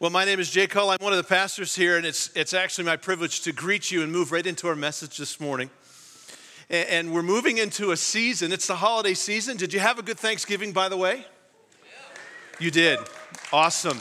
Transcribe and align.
Well, 0.00 0.08
my 0.08 0.24
name 0.24 0.40
is 0.40 0.50
Jay 0.50 0.66
Cole. 0.66 0.88
I'm 0.88 0.96
one 1.02 1.12
of 1.12 1.18
the 1.18 1.24
pastors 1.24 1.76
here, 1.76 1.98
and 1.98 2.06
it's, 2.06 2.30
it's 2.34 2.54
actually 2.54 2.84
my 2.84 2.96
privilege 2.96 3.42
to 3.42 3.52
greet 3.52 3.90
you 3.90 4.02
and 4.02 4.10
move 4.10 4.32
right 4.32 4.46
into 4.46 4.66
our 4.66 4.74
message 4.74 5.18
this 5.18 5.38
morning. 5.38 5.68
And, 6.70 6.88
and 6.88 7.12
we're 7.12 7.22
moving 7.22 7.58
into 7.58 7.90
a 7.90 7.98
season. 7.98 8.50
It's 8.50 8.66
the 8.66 8.76
holiday 8.76 9.12
season. 9.12 9.58
Did 9.58 9.74
you 9.74 9.80
have 9.80 9.98
a 9.98 10.02
good 10.02 10.18
Thanksgiving, 10.18 10.72
by 10.72 10.88
the 10.88 10.96
way? 10.96 11.26
You 12.58 12.70
did. 12.70 12.98
Awesome. 13.52 14.00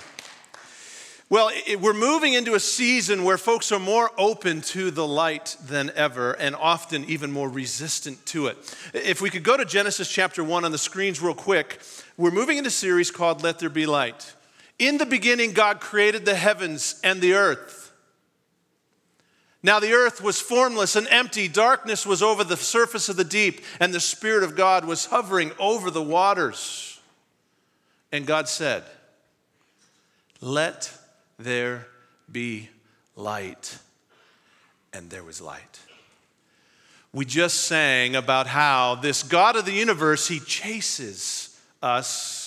Well, 1.29 1.51
it, 1.67 1.81
we're 1.81 1.91
moving 1.91 2.31
into 2.31 2.53
a 2.55 2.61
season 2.61 3.25
where 3.25 3.37
folks 3.37 3.69
are 3.73 3.77
more 3.77 4.09
open 4.17 4.61
to 4.61 4.91
the 4.91 5.05
light 5.05 5.57
than 5.61 5.91
ever 5.95 6.31
and 6.31 6.55
often 6.55 7.03
even 7.09 7.29
more 7.29 7.49
resistant 7.49 8.25
to 8.27 8.47
it. 8.47 8.77
If 8.93 9.19
we 9.19 9.29
could 9.29 9.43
go 9.43 9.57
to 9.57 9.65
Genesis 9.65 10.09
chapter 10.09 10.45
1 10.45 10.63
on 10.63 10.71
the 10.71 10.77
screens 10.77 11.21
real 11.21 11.33
quick, 11.33 11.81
we're 12.15 12.31
moving 12.31 12.57
into 12.57 12.69
a 12.69 12.71
series 12.71 13.11
called 13.11 13.43
Let 13.43 13.59
There 13.59 13.67
Be 13.67 13.85
Light. 13.85 14.33
In 14.79 14.97
the 14.97 15.05
beginning, 15.05 15.51
God 15.51 15.81
created 15.81 16.25
the 16.25 16.35
heavens 16.35 16.99
and 17.03 17.21
the 17.21 17.33
earth. 17.33 17.91
Now 19.61 19.81
the 19.81 19.91
earth 19.91 20.23
was 20.23 20.39
formless 20.39 20.95
and 20.95 21.05
empty, 21.09 21.49
darkness 21.49 22.05
was 22.05 22.23
over 22.23 22.45
the 22.45 22.55
surface 22.55 23.09
of 23.09 23.17
the 23.17 23.25
deep, 23.25 23.61
and 23.81 23.93
the 23.93 23.99
Spirit 23.99 24.43
of 24.43 24.55
God 24.55 24.85
was 24.85 25.07
hovering 25.07 25.51
over 25.59 25.91
the 25.91 26.01
waters. 26.01 26.99
And 28.11 28.25
God 28.25 28.47
said, 28.47 28.83
Let 30.39 30.91
there 31.37 31.87
be 32.31 32.69
light. 33.17 33.77
And 34.93 35.09
there 35.09 35.23
was 35.23 35.41
light. 35.41 35.79
We 37.11 37.25
just 37.25 37.63
sang 37.63 38.15
about 38.15 38.47
how 38.47 38.95
this 38.95 39.23
God 39.23 39.55
of 39.55 39.65
the 39.65 39.73
universe, 39.73 40.27
He 40.27 40.39
chases 40.39 41.59
us 41.81 42.38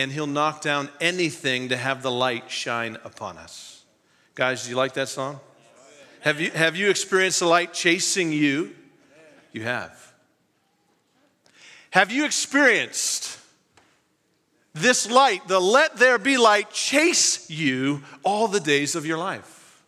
and 0.00 0.10
he'll 0.10 0.26
knock 0.26 0.62
down 0.62 0.88
anything 1.00 1.68
to 1.68 1.76
have 1.76 2.02
the 2.02 2.10
light 2.10 2.50
shine 2.50 2.96
upon 3.04 3.36
us. 3.36 3.84
Guys, 4.34 4.64
do 4.64 4.70
you 4.70 4.76
like 4.76 4.94
that 4.94 5.08
song? 5.08 5.40
Have 6.20 6.40
you, 6.40 6.50
have 6.50 6.74
you 6.74 6.88
experienced 6.88 7.40
the 7.40 7.46
light 7.46 7.72
chasing 7.74 8.32
you? 8.32 8.74
You 9.52 9.62
have. 9.62 10.12
Have 11.90 12.10
you 12.10 12.24
experienced 12.24 13.38
this 14.72 15.10
light, 15.10 15.46
the 15.48 15.60
let 15.60 15.96
there 15.96 16.18
be 16.18 16.36
light, 16.36 16.70
chase 16.70 17.50
you 17.50 18.02
all 18.22 18.48
the 18.48 18.60
days 18.60 18.94
of 18.94 19.04
your 19.04 19.18
life? 19.18 19.82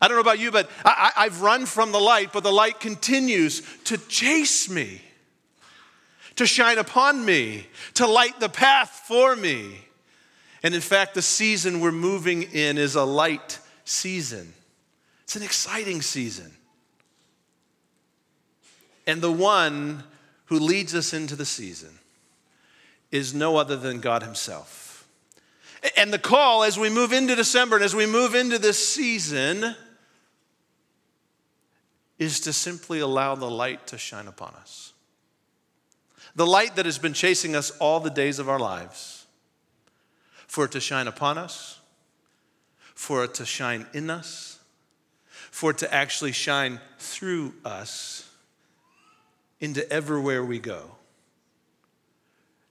I 0.00 0.08
don't 0.08 0.16
know 0.16 0.20
about 0.20 0.38
you, 0.38 0.52
but 0.52 0.70
I, 0.84 1.12
have 1.16 1.40
run 1.40 1.64
from 1.66 1.90
the 1.90 2.00
light, 2.00 2.32
but 2.32 2.44
the 2.44 2.52
light 2.52 2.80
continues 2.80 3.62
to 3.84 3.96
chase 3.96 4.68
me 4.68 5.00
to 6.36 6.46
shine 6.46 6.78
upon 6.78 7.24
me, 7.24 7.66
to 7.94 8.06
light 8.06 8.38
the 8.40 8.48
path 8.48 9.04
for 9.06 9.34
me. 9.34 9.80
And 10.62 10.74
in 10.74 10.80
fact, 10.80 11.14
the 11.14 11.22
season 11.22 11.80
we're 11.80 11.92
moving 11.92 12.42
in 12.42 12.78
is 12.78 12.94
a 12.94 13.04
light 13.04 13.58
season. 13.84 14.52
It's 15.24 15.36
an 15.36 15.42
exciting 15.42 16.02
season. 16.02 16.52
And 19.06 19.20
the 19.20 19.32
one 19.32 20.02
who 20.46 20.58
leads 20.58 20.94
us 20.94 21.12
into 21.12 21.36
the 21.36 21.44
season 21.44 21.98
is 23.10 23.32
no 23.32 23.56
other 23.56 23.76
than 23.76 24.00
God 24.00 24.22
Himself. 24.22 25.06
And 25.96 26.12
the 26.12 26.18
call 26.18 26.64
as 26.64 26.78
we 26.78 26.90
move 26.90 27.12
into 27.12 27.36
December 27.36 27.76
and 27.76 27.84
as 27.84 27.94
we 27.94 28.06
move 28.06 28.34
into 28.34 28.58
this 28.58 28.88
season 28.88 29.76
is 32.18 32.40
to 32.40 32.52
simply 32.52 32.98
allow 32.98 33.34
the 33.34 33.50
light 33.50 33.86
to 33.88 33.98
shine 33.98 34.26
upon 34.26 34.54
us 34.54 34.92
the 36.36 36.46
light 36.46 36.76
that 36.76 36.84
has 36.84 36.98
been 36.98 37.14
chasing 37.14 37.56
us 37.56 37.70
all 37.80 37.98
the 37.98 38.10
days 38.10 38.38
of 38.38 38.48
our 38.48 38.58
lives, 38.58 39.26
for 40.46 40.66
it 40.66 40.72
to 40.72 40.80
shine 40.80 41.08
upon 41.08 41.38
us, 41.38 41.80
for 42.94 43.24
it 43.24 43.34
to 43.34 43.46
shine 43.46 43.86
in 43.94 44.10
us, 44.10 44.58
for 45.50 45.70
it 45.70 45.78
to 45.78 45.92
actually 45.92 46.32
shine 46.32 46.78
through 46.98 47.54
us 47.64 48.30
into 49.60 49.90
everywhere 49.90 50.44
we 50.44 50.58
go. 50.58 50.82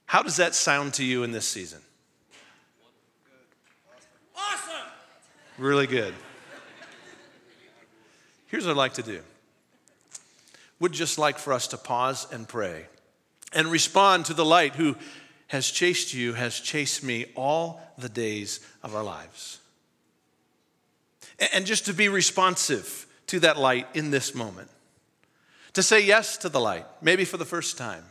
How 0.06 0.22
does 0.22 0.36
that 0.36 0.54
sound 0.54 0.94
to 0.94 1.04
you 1.04 1.24
in 1.24 1.32
this 1.32 1.48
season? 1.48 1.80
Awesome! 4.36 4.86
Really 5.58 5.88
good. 5.88 6.14
Here's 8.46 8.64
what 8.64 8.70
I'd 8.70 8.76
like 8.76 8.94
to 8.94 9.02
do. 9.02 9.22
Would 10.78 10.92
just 10.92 11.18
like 11.18 11.38
for 11.38 11.52
us 11.52 11.66
to 11.68 11.76
pause 11.76 12.28
and 12.30 12.46
pray 12.46 12.86
and 13.56 13.68
respond 13.68 14.26
to 14.26 14.34
the 14.34 14.44
light 14.44 14.74
who 14.76 14.94
has 15.48 15.70
chased 15.70 16.12
you, 16.12 16.34
has 16.34 16.60
chased 16.60 17.02
me 17.02 17.24
all 17.34 17.80
the 17.96 18.08
days 18.08 18.60
of 18.82 18.94
our 18.94 19.02
lives. 19.02 19.58
And 21.52 21.64
just 21.64 21.86
to 21.86 21.94
be 21.94 22.08
responsive 22.08 23.06
to 23.28 23.40
that 23.40 23.58
light 23.58 23.88
in 23.94 24.10
this 24.10 24.34
moment. 24.34 24.68
To 25.72 25.82
say 25.82 26.04
yes 26.04 26.36
to 26.38 26.48
the 26.50 26.60
light, 26.60 26.86
maybe 27.00 27.24
for 27.24 27.38
the 27.38 27.44
first 27.44 27.78
time. 27.78 28.04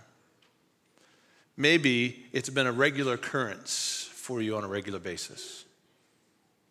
Maybe 1.56 2.26
it's 2.32 2.50
been 2.50 2.68
a 2.68 2.72
regular 2.72 3.14
occurrence 3.14 4.10
for 4.14 4.42
you 4.42 4.58
on 4.58 4.64
a 4.64 4.68
regular 4.68 5.00
basis. 5.00 5.64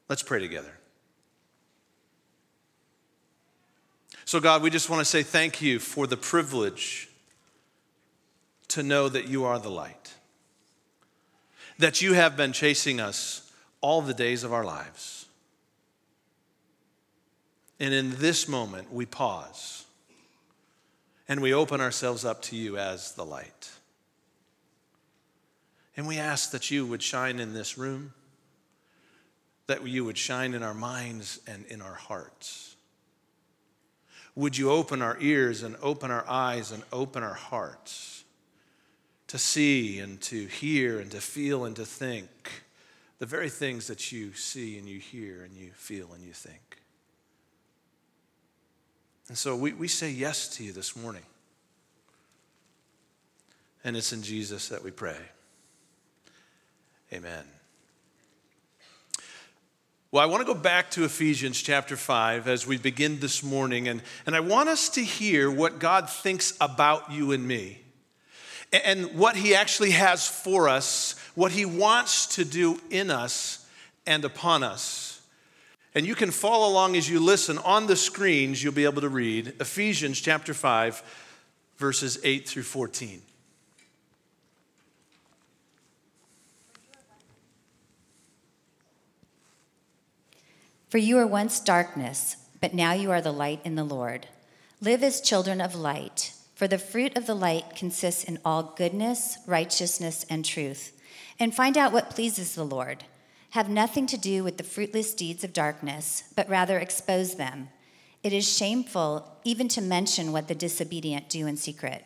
Let's 0.08 0.22
pray 0.22 0.40
together. 0.40 0.72
So, 4.24 4.40
God, 4.40 4.62
we 4.62 4.70
just 4.70 4.90
want 4.90 5.00
to 5.00 5.04
say 5.04 5.22
thank 5.22 5.62
you 5.62 5.78
for 5.78 6.06
the 6.06 6.16
privilege 6.16 7.08
to 8.74 8.82
know 8.82 9.08
that 9.08 9.28
you 9.28 9.44
are 9.44 9.58
the 9.58 9.70
light, 9.70 10.14
that 11.78 12.02
you 12.02 12.12
have 12.14 12.36
been 12.36 12.52
chasing 12.52 13.00
us 13.00 13.52
all 13.80 14.02
the 14.02 14.14
days 14.14 14.44
of 14.44 14.52
our 14.52 14.64
lives. 14.64 15.26
And 17.78 17.92
in 17.92 18.16
this 18.16 18.48
moment, 18.48 18.92
we 18.92 19.06
pause 19.06 19.84
and 21.28 21.40
we 21.40 21.54
open 21.54 21.80
ourselves 21.80 22.24
up 22.24 22.42
to 22.42 22.56
you 22.56 22.76
as 22.78 23.12
the 23.12 23.24
light. 23.24 23.70
And 25.96 26.06
we 26.06 26.18
ask 26.18 26.50
that 26.50 26.70
you 26.70 26.84
would 26.86 27.02
shine 27.02 27.38
in 27.38 27.54
this 27.54 27.78
room, 27.78 28.12
that 29.68 29.86
you 29.86 30.04
would 30.04 30.18
shine 30.18 30.54
in 30.54 30.62
our 30.62 30.74
minds 30.74 31.40
and 31.46 31.64
in 31.66 31.80
our 31.80 31.94
hearts. 31.94 32.74
Would 34.34 34.58
you 34.58 34.70
open 34.70 35.00
our 35.00 35.16
ears 35.20 35.62
and 35.62 35.76
open 35.80 36.10
our 36.10 36.28
eyes 36.28 36.72
and 36.72 36.82
open 36.92 37.22
our 37.22 37.34
hearts? 37.34 38.23
To 39.28 39.38
see 39.38 40.00
and 40.00 40.20
to 40.22 40.46
hear 40.46 41.00
and 41.00 41.10
to 41.10 41.20
feel 41.20 41.64
and 41.64 41.76
to 41.76 41.84
think 41.84 42.28
the 43.18 43.26
very 43.26 43.48
things 43.48 43.86
that 43.86 44.12
you 44.12 44.34
see 44.34 44.78
and 44.78 44.88
you 44.88 44.98
hear 44.98 45.44
and 45.44 45.56
you 45.56 45.70
feel 45.72 46.12
and 46.12 46.22
you 46.22 46.32
think. 46.32 46.78
And 49.28 49.38
so 49.38 49.56
we, 49.56 49.72
we 49.72 49.88
say 49.88 50.10
yes 50.10 50.48
to 50.56 50.64
you 50.64 50.72
this 50.72 50.94
morning. 50.96 51.22
And 53.82 53.96
it's 53.96 54.12
in 54.12 54.22
Jesus 54.22 54.68
that 54.68 54.82
we 54.82 54.90
pray. 54.90 55.16
Amen. 57.12 57.44
Well, 60.10 60.22
I 60.22 60.26
want 60.26 60.46
to 60.46 60.52
go 60.52 60.58
back 60.58 60.90
to 60.92 61.04
Ephesians 61.04 61.60
chapter 61.60 61.96
5 61.96 62.46
as 62.46 62.66
we 62.66 62.76
begin 62.76 63.20
this 63.20 63.42
morning, 63.42 63.88
and, 63.88 64.00
and 64.26 64.36
I 64.36 64.40
want 64.40 64.68
us 64.68 64.88
to 64.90 65.02
hear 65.02 65.50
what 65.50 65.78
God 65.78 66.08
thinks 66.08 66.56
about 66.60 67.10
you 67.10 67.32
and 67.32 67.46
me 67.46 67.83
and 68.82 69.14
what 69.14 69.36
He 69.36 69.54
actually 69.54 69.92
has 69.92 70.26
for 70.26 70.68
us, 70.68 71.14
what 71.34 71.52
He 71.52 71.64
wants 71.64 72.26
to 72.36 72.44
do 72.44 72.80
in 72.90 73.10
us 73.10 73.66
and 74.06 74.24
upon 74.24 74.62
us. 74.62 75.20
And 75.94 76.04
you 76.04 76.14
can 76.14 76.30
follow 76.30 76.68
along 76.68 76.96
as 76.96 77.08
you 77.08 77.20
listen. 77.20 77.58
On 77.58 77.86
the 77.86 77.96
screens, 77.96 78.62
you'll 78.62 78.72
be 78.72 78.84
able 78.84 79.02
to 79.02 79.08
read 79.08 79.54
Ephesians 79.60 80.20
chapter 80.20 80.52
5, 80.52 81.02
verses 81.76 82.18
8 82.24 82.48
through 82.48 82.64
14. 82.64 83.22
For 90.88 90.98
you 90.98 91.16
were 91.16 91.26
once 91.26 91.58
darkness, 91.58 92.36
but 92.60 92.72
now 92.72 92.92
you 92.92 93.10
are 93.10 93.20
the 93.20 93.32
light 93.32 93.60
in 93.64 93.74
the 93.74 93.82
Lord. 93.82 94.28
Live 94.80 95.02
as 95.02 95.20
children 95.20 95.60
of 95.60 95.74
light. 95.74 96.32
For 96.54 96.68
the 96.68 96.78
fruit 96.78 97.16
of 97.16 97.26
the 97.26 97.34
light 97.34 97.74
consists 97.74 98.24
in 98.24 98.38
all 98.44 98.74
goodness, 98.76 99.38
righteousness, 99.46 100.24
and 100.30 100.44
truth. 100.44 100.92
And 101.38 101.54
find 101.54 101.76
out 101.76 101.92
what 101.92 102.10
pleases 102.10 102.54
the 102.54 102.64
Lord. 102.64 103.04
Have 103.50 103.68
nothing 103.68 104.06
to 104.06 104.16
do 104.16 104.44
with 104.44 104.56
the 104.56 104.64
fruitless 104.64 105.14
deeds 105.14 105.42
of 105.44 105.52
darkness, 105.52 106.24
but 106.36 106.48
rather 106.48 106.78
expose 106.78 107.34
them. 107.34 107.68
It 108.22 108.32
is 108.32 108.50
shameful 108.50 109.36
even 109.44 109.68
to 109.68 109.80
mention 109.80 110.32
what 110.32 110.48
the 110.48 110.54
disobedient 110.54 111.28
do 111.28 111.46
in 111.46 111.56
secret. 111.56 112.04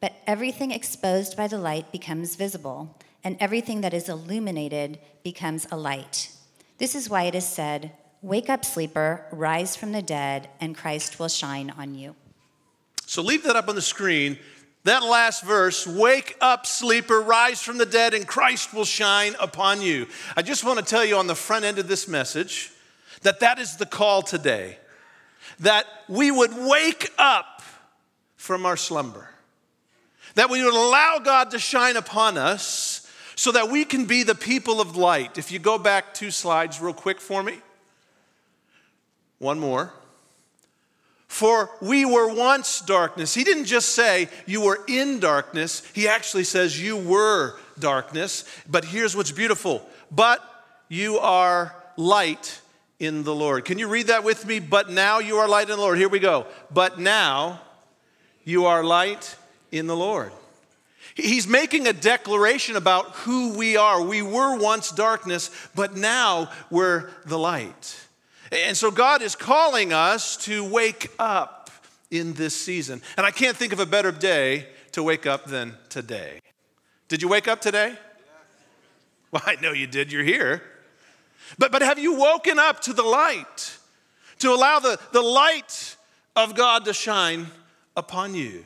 But 0.00 0.14
everything 0.26 0.72
exposed 0.72 1.36
by 1.36 1.46
the 1.46 1.58
light 1.58 1.90
becomes 1.90 2.36
visible, 2.36 2.98
and 3.22 3.36
everything 3.40 3.80
that 3.80 3.94
is 3.94 4.08
illuminated 4.08 4.98
becomes 5.22 5.66
a 5.70 5.76
light. 5.76 6.30
This 6.78 6.94
is 6.94 7.08
why 7.08 7.22
it 7.22 7.34
is 7.34 7.46
said, 7.46 7.92
Wake 8.20 8.50
up, 8.50 8.64
sleeper, 8.64 9.26
rise 9.32 9.76
from 9.76 9.92
the 9.92 10.02
dead, 10.02 10.48
and 10.60 10.76
Christ 10.76 11.18
will 11.18 11.28
shine 11.28 11.70
on 11.70 11.94
you. 11.94 12.14
So 13.06 13.22
leave 13.22 13.44
that 13.44 13.56
up 13.56 13.68
on 13.68 13.74
the 13.74 13.82
screen. 13.82 14.38
That 14.84 15.02
last 15.02 15.42
verse, 15.44 15.86
wake 15.86 16.36
up, 16.40 16.66
sleeper, 16.66 17.20
rise 17.20 17.62
from 17.62 17.78
the 17.78 17.86
dead, 17.86 18.12
and 18.12 18.26
Christ 18.26 18.74
will 18.74 18.84
shine 18.84 19.34
upon 19.40 19.80
you. 19.80 20.06
I 20.36 20.42
just 20.42 20.62
want 20.62 20.78
to 20.78 20.84
tell 20.84 21.04
you 21.04 21.16
on 21.16 21.26
the 21.26 21.34
front 21.34 21.64
end 21.64 21.78
of 21.78 21.88
this 21.88 22.06
message 22.06 22.70
that 23.22 23.40
that 23.40 23.58
is 23.58 23.76
the 23.76 23.86
call 23.86 24.22
today. 24.22 24.78
That 25.60 25.86
we 26.08 26.30
would 26.30 26.52
wake 26.54 27.10
up 27.16 27.62
from 28.36 28.66
our 28.66 28.76
slumber. 28.76 29.30
That 30.34 30.50
we 30.50 30.62
would 30.62 30.74
allow 30.74 31.18
God 31.22 31.52
to 31.52 31.58
shine 31.58 31.96
upon 31.96 32.36
us 32.36 33.10
so 33.36 33.52
that 33.52 33.70
we 33.70 33.84
can 33.84 34.04
be 34.04 34.22
the 34.22 34.34
people 34.34 34.80
of 34.80 34.96
light. 34.96 35.38
If 35.38 35.50
you 35.50 35.58
go 35.58 35.78
back 35.78 36.12
two 36.12 36.30
slides 36.30 36.80
real 36.80 36.92
quick 36.92 37.20
for 37.20 37.42
me. 37.42 37.58
One 39.38 39.58
more. 39.58 39.92
For 41.34 41.68
we 41.80 42.04
were 42.04 42.32
once 42.32 42.80
darkness. 42.80 43.34
He 43.34 43.42
didn't 43.42 43.64
just 43.64 43.96
say 43.96 44.28
you 44.46 44.60
were 44.60 44.84
in 44.86 45.18
darkness, 45.18 45.82
he 45.92 46.06
actually 46.06 46.44
says 46.44 46.80
you 46.80 46.96
were 46.96 47.56
darkness. 47.76 48.44
But 48.70 48.84
here's 48.84 49.16
what's 49.16 49.32
beautiful 49.32 49.84
but 50.12 50.40
you 50.88 51.18
are 51.18 51.74
light 51.96 52.60
in 53.00 53.24
the 53.24 53.34
Lord. 53.34 53.64
Can 53.64 53.80
you 53.80 53.88
read 53.88 54.06
that 54.06 54.22
with 54.22 54.46
me? 54.46 54.60
But 54.60 54.90
now 54.90 55.18
you 55.18 55.38
are 55.38 55.48
light 55.48 55.68
in 55.68 55.76
the 55.76 55.82
Lord. 55.82 55.98
Here 55.98 56.08
we 56.08 56.20
go. 56.20 56.46
But 56.70 57.00
now 57.00 57.60
you 58.44 58.66
are 58.66 58.84
light 58.84 59.34
in 59.72 59.88
the 59.88 59.96
Lord. 59.96 60.30
He's 61.16 61.48
making 61.48 61.88
a 61.88 61.92
declaration 61.92 62.76
about 62.76 63.06
who 63.16 63.58
we 63.58 63.76
are. 63.76 64.00
We 64.00 64.22
were 64.22 64.56
once 64.56 64.92
darkness, 64.92 65.50
but 65.74 65.96
now 65.96 66.52
we're 66.70 67.10
the 67.26 67.40
light. 67.40 68.06
And 68.54 68.76
so 68.76 68.92
God 68.92 69.20
is 69.20 69.34
calling 69.34 69.92
us 69.92 70.36
to 70.44 70.64
wake 70.64 71.10
up 71.18 71.70
in 72.10 72.34
this 72.34 72.54
season. 72.54 73.02
And 73.16 73.26
I 73.26 73.32
can't 73.32 73.56
think 73.56 73.72
of 73.72 73.80
a 73.80 73.86
better 73.86 74.12
day 74.12 74.68
to 74.92 75.02
wake 75.02 75.26
up 75.26 75.46
than 75.46 75.74
today. 75.88 76.38
Did 77.08 77.20
you 77.20 77.28
wake 77.28 77.48
up 77.48 77.60
today? 77.60 77.96
Well, 79.32 79.42
I 79.44 79.56
know 79.56 79.72
you 79.72 79.88
did. 79.88 80.12
You're 80.12 80.22
here. 80.22 80.62
But, 81.58 81.72
but 81.72 81.82
have 81.82 81.98
you 81.98 82.14
woken 82.14 82.60
up 82.60 82.80
to 82.82 82.92
the 82.92 83.02
light, 83.02 83.76
to 84.38 84.52
allow 84.52 84.78
the, 84.78 85.00
the 85.12 85.20
light 85.20 85.96
of 86.36 86.54
God 86.54 86.84
to 86.84 86.94
shine 86.94 87.48
upon 87.96 88.34
you? 88.34 88.64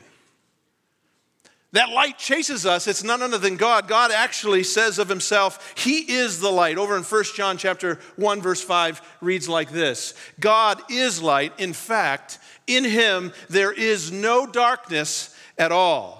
That 1.73 1.89
light 1.89 2.17
chases 2.17 2.65
us. 2.65 2.87
It's 2.87 3.03
none 3.03 3.21
other 3.21 3.37
than 3.37 3.55
God. 3.55 3.87
God 3.87 4.11
actually 4.11 4.63
says 4.63 4.97
of 4.97 5.07
himself, 5.07 5.73
He 5.77 6.11
is 6.11 6.39
the 6.39 6.49
light. 6.49 6.79
Over 6.79 6.97
in 6.97 7.03
1 7.03 7.23
John 7.35 7.57
chapter 7.57 7.99
1, 8.15 8.41
verse 8.41 8.61
5 8.61 9.01
reads 9.21 9.47
like 9.47 9.69
this 9.69 10.15
God 10.39 10.81
is 10.89 11.21
light. 11.21 11.53
In 11.59 11.73
fact, 11.73 12.39
in 12.65 12.83
him 12.83 13.33
there 13.49 13.71
is 13.71 14.11
no 14.11 14.47
darkness 14.47 15.35
at 15.57 15.71
all. 15.71 16.17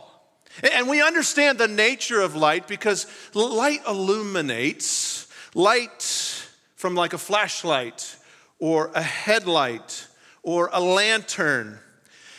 And 0.73 0.87
we 0.89 1.01
understand 1.01 1.57
the 1.57 1.67
nature 1.67 2.21
of 2.21 2.35
light 2.35 2.67
because 2.67 3.07
light 3.33 3.81
illuminates. 3.87 5.27
Light 5.55 6.45
from 6.75 6.93
like 6.93 7.13
a 7.13 7.17
flashlight 7.17 8.17
or 8.59 8.91
a 8.93 9.01
headlight 9.01 10.07
or 10.43 10.69
a 10.71 10.79
lantern 10.79 11.79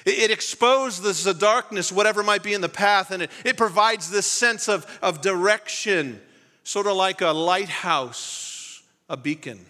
it 0.07 0.31
exposes 0.31 1.25
the 1.25 1.35
darkness, 1.35 1.93
whatever 1.93 2.23
might 2.23 2.43
be 2.43 2.55
in 2.55 2.61
the 2.61 2.69
path, 2.69 3.11
and 3.11 3.23
it, 3.23 3.31
it 3.45 3.57
provides 3.57 4.11
this 4.11 4.27
sense 4.27 4.69
of, 4.69 4.87
of 5.03 5.21
direction, 5.21 6.21
sort 6.65 6.87
of 6.87 6.97
like 6.97 7.21
a 7.21 7.31
lighthouse, 7.31 8.83
a 9.09 9.17
beacon, 9.17 9.67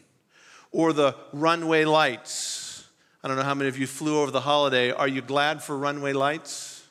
or 0.73 0.93
the 0.93 1.15
runway 1.32 1.85
lights. 1.85 2.87
I 3.23 3.29
don't 3.29 3.37
know 3.37 3.43
how 3.43 3.55
many 3.55 3.69
of 3.69 3.79
you 3.79 3.87
flew 3.87 4.21
over 4.21 4.31
the 4.31 4.41
holiday. 4.41 4.91
Are 4.93 5.09
you 5.09 5.21
glad 5.21 5.62
for 5.62 5.77
runway 5.77 6.12
lights? 6.12 6.87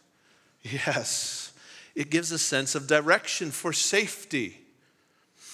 Yes. 0.61 1.53
It 1.95 2.09
gives 2.09 2.31
a 2.31 2.39
sense 2.39 2.75
of 2.75 2.87
direction 2.87 3.51
for 3.51 3.73
safety. 3.73 4.59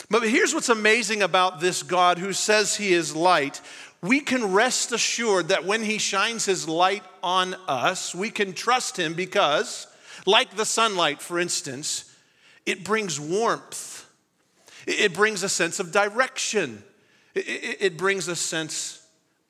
But 0.10 0.24
here's 0.24 0.54
what's 0.54 0.70
amazing 0.70 1.22
about 1.22 1.60
this 1.60 1.82
God 1.82 2.18
who 2.18 2.34
says 2.34 2.76
he 2.76 2.94
is 2.94 3.16
light 3.16 3.62
we 4.02 4.20
can 4.20 4.54
rest 4.54 4.92
assured 4.92 5.48
that 5.50 5.66
when 5.66 5.84
He 5.84 5.98
shines 5.98 6.46
His 6.46 6.68
light 6.68 7.04
on 7.24 7.56
us, 7.68 8.14
we 8.14 8.30
can 8.30 8.54
trust 8.54 8.98
Him 8.98 9.14
because, 9.14 9.88
like 10.26 10.56
the 10.56 10.66
sunlight, 10.66 11.22
for 11.22 11.40
instance, 11.40 12.14
it 12.66 12.84
brings 12.84 13.20
warmth, 13.20 14.10
it 14.86 15.14
brings 15.14 15.44
a 15.44 15.50
sense 15.50 15.80
of 15.80 15.92
direction, 15.92 16.84
it 17.36 17.98
brings 17.98 18.28
a 18.28 18.36
sense 18.36 19.06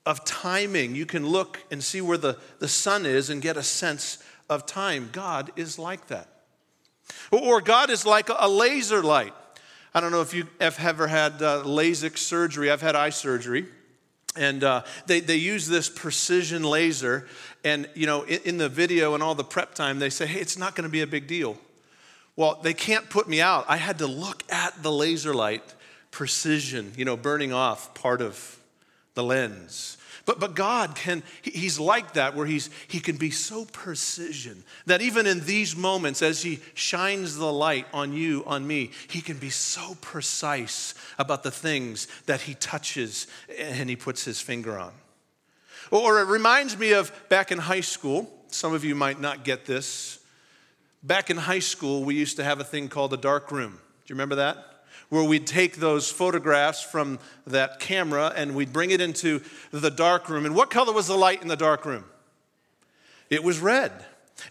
of 0.05 0.23
timing. 0.23 0.95
You 0.95 1.05
can 1.05 1.27
look 1.27 1.63
and 1.71 1.83
see 1.83 2.01
where 2.01 2.17
the, 2.17 2.37
the 2.59 2.67
sun 2.67 3.05
is 3.05 3.29
and 3.29 3.41
get 3.41 3.57
a 3.57 3.63
sense 3.63 4.23
of 4.49 4.65
time. 4.65 5.09
God 5.11 5.51
is 5.55 5.79
like 5.79 6.07
that. 6.07 6.27
Or 7.31 7.61
God 7.61 7.89
is 7.89 8.05
like 8.05 8.29
a 8.29 8.47
laser 8.47 9.03
light. 9.03 9.33
I 9.93 10.01
don't 10.01 10.11
know 10.11 10.21
if 10.21 10.33
you 10.33 10.47
have 10.59 10.79
ever 10.79 11.07
had 11.07 11.41
uh, 11.41 11.63
LASIK 11.63 12.17
surgery. 12.17 12.69
I've 12.69 12.81
had 12.81 12.95
eye 12.95 13.09
surgery. 13.09 13.65
And 14.35 14.63
uh, 14.63 14.83
they, 15.05 15.19
they 15.19 15.37
use 15.37 15.67
this 15.67 15.89
precision 15.89 16.63
laser. 16.63 17.27
And, 17.63 17.89
you 17.93 18.05
know, 18.05 18.23
in, 18.23 18.41
in 18.43 18.57
the 18.57 18.69
video 18.69 19.13
and 19.13 19.23
all 19.23 19.35
the 19.35 19.43
prep 19.43 19.73
time, 19.73 19.99
they 19.99 20.09
say, 20.09 20.25
hey, 20.25 20.39
it's 20.39 20.57
not 20.57 20.75
going 20.75 20.83
to 20.83 20.91
be 20.91 21.01
a 21.01 21.07
big 21.07 21.27
deal. 21.27 21.57
Well, 22.35 22.59
they 22.61 22.73
can't 22.73 23.09
put 23.09 23.29
me 23.29 23.39
out. 23.39 23.65
I 23.67 23.77
had 23.77 23.99
to 23.99 24.07
look 24.07 24.43
at 24.51 24.83
the 24.83 24.91
laser 24.91 25.33
light 25.33 25.73
precision, 26.11 26.91
you 26.97 27.05
know, 27.05 27.15
burning 27.15 27.53
off 27.53 27.93
part 27.93 28.21
of 28.21 28.59
the 29.13 29.23
lens. 29.23 29.97
But, 30.25 30.39
but 30.39 30.55
God 30.55 30.95
can, 30.95 31.21
He's 31.43 31.79
like 31.79 32.13
that, 32.13 32.35
where 32.35 32.47
he's, 32.47 32.69
He 32.87 32.99
can 32.99 33.15
be 33.15 33.29
so 33.29 33.65
precision 33.65 34.63
that 34.87 35.01
even 35.01 35.27
in 35.27 35.45
these 35.45 35.75
moments, 35.75 36.21
as 36.21 36.41
He 36.41 36.59
shines 36.73 37.37
the 37.37 37.51
light 37.51 37.85
on 37.93 38.11
you, 38.11 38.43
on 38.45 38.65
me, 38.65 38.91
He 39.07 39.21
can 39.21 39.37
be 39.37 39.51
so 39.51 39.95
precise 40.01 40.95
about 41.19 41.43
the 41.43 41.51
things 41.51 42.07
that 42.25 42.41
He 42.41 42.55
touches 42.55 43.27
and 43.59 43.89
He 43.89 43.95
puts 43.95 44.25
His 44.25 44.41
finger 44.41 44.79
on. 44.79 44.93
Or 45.91 46.19
it 46.19 46.25
reminds 46.25 46.77
me 46.77 46.93
of 46.93 47.11
back 47.29 47.51
in 47.51 47.59
high 47.59 47.81
school. 47.81 48.31
Some 48.47 48.73
of 48.73 48.83
you 48.83 48.95
might 48.95 49.21
not 49.21 49.43
get 49.43 49.65
this. 49.65 50.19
Back 51.03 51.29
in 51.29 51.37
high 51.37 51.59
school, 51.59 52.03
we 52.03 52.15
used 52.15 52.37
to 52.37 52.43
have 52.43 52.59
a 52.59 52.63
thing 52.63 52.89
called 52.89 53.13
a 53.13 53.17
dark 53.17 53.51
room. 53.51 53.73
Do 53.73 54.11
you 54.11 54.15
remember 54.15 54.35
that? 54.35 54.74
Where 55.09 55.23
we'd 55.23 55.47
take 55.47 55.77
those 55.77 56.09
photographs 56.09 56.81
from 56.81 57.19
that 57.45 57.79
camera 57.79 58.33
and 58.35 58.55
we'd 58.55 58.73
bring 58.73 58.91
it 58.91 59.01
into 59.01 59.41
the 59.71 59.91
dark 59.91 60.29
room. 60.29 60.45
And 60.45 60.55
what 60.55 60.69
color 60.69 60.93
was 60.93 61.07
the 61.07 61.17
light 61.17 61.41
in 61.41 61.47
the 61.47 61.55
dark 61.55 61.85
room? 61.85 62.05
It 63.29 63.43
was 63.43 63.59
red. 63.59 63.91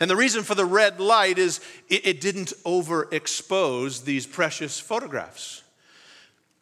And 0.00 0.10
the 0.10 0.16
reason 0.16 0.42
for 0.42 0.54
the 0.54 0.64
red 0.64 1.00
light 1.00 1.38
is 1.38 1.60
it, 1.88 2.06
it 2.06 2.20
didn't 2.20 2.52
overexpose 2.64 4.04
these 4.04 4.26
precious 4.26 4.80
photographs. 4.80 5.62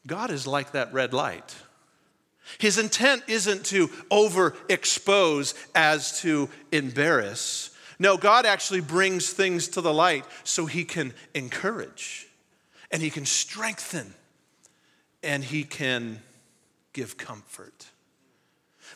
God 0.06 0.30
is 0.30 0.46
like 0.46 0.72
that 0.72 0.92
red 0.92 1.14
light. 1.14 1.54
His 2.58 2.76
intent 2.76 3.22
isn't 3.28 3.64
to 3.66 3.88
overexpose 4.10 5.54
as 5.74 6.20
to 6.20 6.48
embarrass. 6.72 7.70
No, 7.98 8.16
God 8.16 8.46
actually 8.46 8.80
brings 8.80 9.30
things 9.30 9.68
to 9.68 9.80
the 9.80 9.94
light 9.94 10.24
so 10.42 10.66
he 10.66 10.84
can 10.84 11.14
encourage 11.34 12.26
and 12.92 13.02
He 13.02 13.10
can 13.10 13.26
strengthen 13.26 14.14
and 15.22 15.42
He 15.42 15.64
can 15.64 16.20
give 16.92 17.16
comfort. 17.16 17.86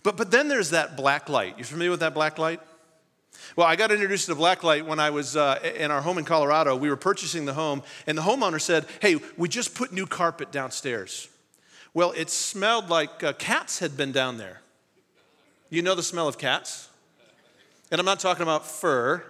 But, 0.03 0.17
but 0.17 0.31
then 0.31 0.49
there's 0.49 0.71
that 0.71 0.97
black 0.97 1.29
light. 1.29 1.59
You 1.59 1.65
familiar 1.65 1.91
with 1.91 2.00
that 2.00 2.15
black 2.15 2.38
light? 2.38 2.61
Well, 3.55 3.67
I 3.67 3.76
got 3.76 3.91
introduced 3.91 4.26
to 4.26 4.33
the 4.33 4.37
black 4.37 4.62
light 4.62 4.87
when 4.87 4.99
I 5.00 5.11
was 5.11 5.37
uh, 5.37 5.59
in 5.76 5.91
our 5.91 6.03
home 6.03 6.19
in 6.19 6.25
Colorado. 6.25 6.76
We 6.76 6.88
were 6.88 6.97
purchasing 6.97 7.45
the 7.45 7.55
home, 7.55 7.83
and 8.07 8.17
the 8.17 8.23
homeowner 8.23 8.61
said, 8.61 8.87
Hey, 9.00 9.17
we 9.37 9.49
just 9.49 9.75
put 9.75 9.93
new 9.93 10.07
carpet 10.07 10.53
downstairs. 10.53 11.29
Well, 11.95 12.12
it 12.12 12.29
smelled 12.29 12.91
like 12.91 13.25
uh, 13.25 13.33
cats 13.35 13.79
had 13.79 13.97
been 13.97 14.12
down 14.12 14.37
there. 14.37 14.61
You 15.71 15.83
know 15.83 15.95
the 15.95 16.03
smell 16.03 16.29
of 16.29 16.38
cats? 16.38 16.88
And 17.91 17.99
I'm 17.99 18.05
not 18.05 18.21
talking 18.21 18.43
about 18.43 18.67
fur, 18.67 19.25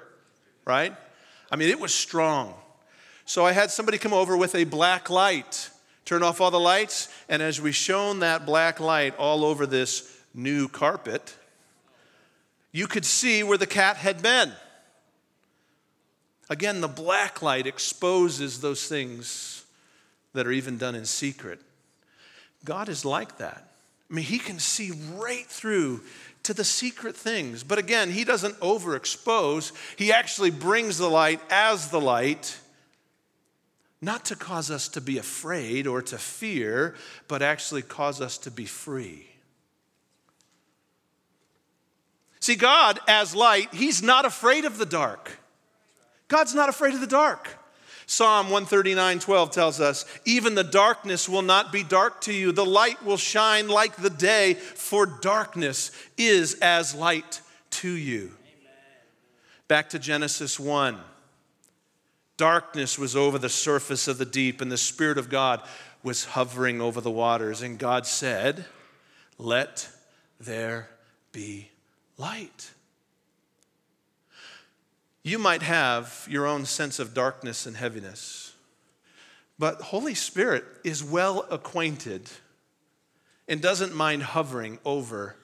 right? 0.64 0.94
I 1.50 1.56
mean, 1.56 1.68
it 1.68 1.78
was 1.78 1.94
strong. 1.94 2.54
So 3.26 3.44
I 3.44 3.50
had 3.52 3.72
somebody 3.72 3.98
come 3.98 4.12
over 4.12 4.36
with 4.36 4.54
a 4.54 4.62
black 4.62 5.10
light, 5.10 5.70
turn 6.04 6.22
off 6.22 6.40
all 6.40 6.52
the 6.52 6.60
lights, 6.60 7.08
and 7.28 7.42
as 7.42 7.60
we 7.60 7.72
shone 7.72 8.20
that 8.20 8.46
black 8.46 8.78
light 8.78 9.16
all 9.18 9.44
over 9.44 9.66
this 9.66 10.16
new 10.32 10.68
carpet, 10.68 11.36
you 12.70 12.86
could 12.86 13.04
see 13.04 13.42
where 13.42 13.58
the 13.58 13.66
cat 13.66 13.96
had 13.96 14.22
been. 14.22 14.52
Again, 16.48 16.80
the 16.80 16.88
black 16.88 17.42
light 17.42 17.66
exposes 17.66 18.60
those 18.60 18.86
things 18.86 19.64
that 20.32 20.46
are 20.46 20.52
even 20.52 20.78
done 20.78 20.94
in 20.94 21.04
secret. 21.04 21.60
God 22.64 22.88
is 22.88 23.04
like 23.04 23.38
that. 23.38 23.68
I 24.08 24.14
mean, 24.14 24.24
He 24.24 24.38
can 24.38 24.60
see 24.60 24.92
right 25.14 25.46
through 25.46 26.02
to 26.44 26.54
the 26.54 26.62
secret 26.62 27.16
things. 27.16 27.64
But 27.64 27.78
again, 27.78 28.12
He 28.12 28.22
doesn't 28.22 28.60
overexpose, 28.60 29.72
He 29.96 30.12
actually 30.12 30.50
brings 30.50 30.96
the 30.96 31.10
light 31.10 31.40
as 31.50 31.90
the 31.90 32.00
light 32.00 32.60
not 34.00 34.26
to 34.26 34.36
cause 34.36 34.70
us 34.70 34.88
to 34.88 35.00
be 35.00 35.18
afraid 35.18 35.86
or 35.86 36.02
to 36.02 36.18
fear, 36.18 36.94
but 37.28 37.42
actually 37.42 37.82
cause 37.82 38.20
us 38.20 38.38
to 38.38 38.50
be 38.50 38.66
free. 38.66 39.26
See, 42.40 42.56
God, 42.56 43.00
as 43.08 43.34
light, 43.34 43.74
He's 43.74 44.02
not 44.02 44.24
afraid 44.24 44.64
of 44.64 44.78
the 44.78 44.86
dark. 44.86 45.38
God's 46.28 46.54
not 46.54 46.68
afraid 46.68 46.94
of 46.94 47.00
the 47.00 47.06
dark. 47.06 47.48
Psalm 48.06 48.46
139 48.46 49.18
12 49.18 49.50
tells 49.50 49.80
us, 49.80 50.04
Even 50.24 50.54
the 50.54 50.62
darkness 50.62 51.28
will 51.28 51.42
not 51.42 51.72
be 51.72 51.82
dark 51.82 52.20
to 52.22 52.32
you. 52.32 52.52
The 52.52 52.64
light 52.64 53.02
will 53.04 53.16
shine 53.16 53.68
like 53.68 53.96
the 53.96 54.10
day, 54.10 54.54
for 54.54 55.06
darkness 55.06 55.90
is 56.16 56.54
as 56.62 56.94
light 56.94 57.40
to 57.70 57.90
you. 57.90 58.26
Amen. 58.26 58.74
Back 59.66 59.90
to 59.90 59.98
Genesis 59.98 60.60
1. 60.60 60.98
Darkness 62.36 62.98
was 62.98 63.16
over 63.16 63.38
the 63.38 63.48
surface 63.48 64.08
of 64.08 64.18
the 64.18 64.26
deep, 64.26 64.60
and 64.60 64.70
the 64.70 64.76
Spirit 64.76 65.18
of 65.18 65.30
God 65.30 65.62
was 66.02 66.24
hovering 66.24 66.80
over 66.80 67.00
the 67.00 67.10
waters. 67.10 67.62
And 67.62 67.78
God 67.78 68.06
said, 68.06 68.66
Let 69.38 69.88
there 70.38 70.90
be 71.32 71.70
light. 72.18 72.72
You 75.22 75.38
might 75.38 75.62
have 75.62 76.26
your 76.30 76.46
own 76.46 76.66
sense 76.66 76.98
of 76.98 77.14
darkness 77.14 77.66
and 77.66 77.76
heaviness, 77.76 78.54
but 79.58 79.80
Holy 79.80 80.14
Spirit 80.14 80.64
is 80.84 81.02
well 81.02 81.46
acquainted 81.50 82.30
and 83.48 83.60
doesn't 83.60 83.94
mind 83.94 84.22
hovering 84.22 84.78
over 84.84 85.36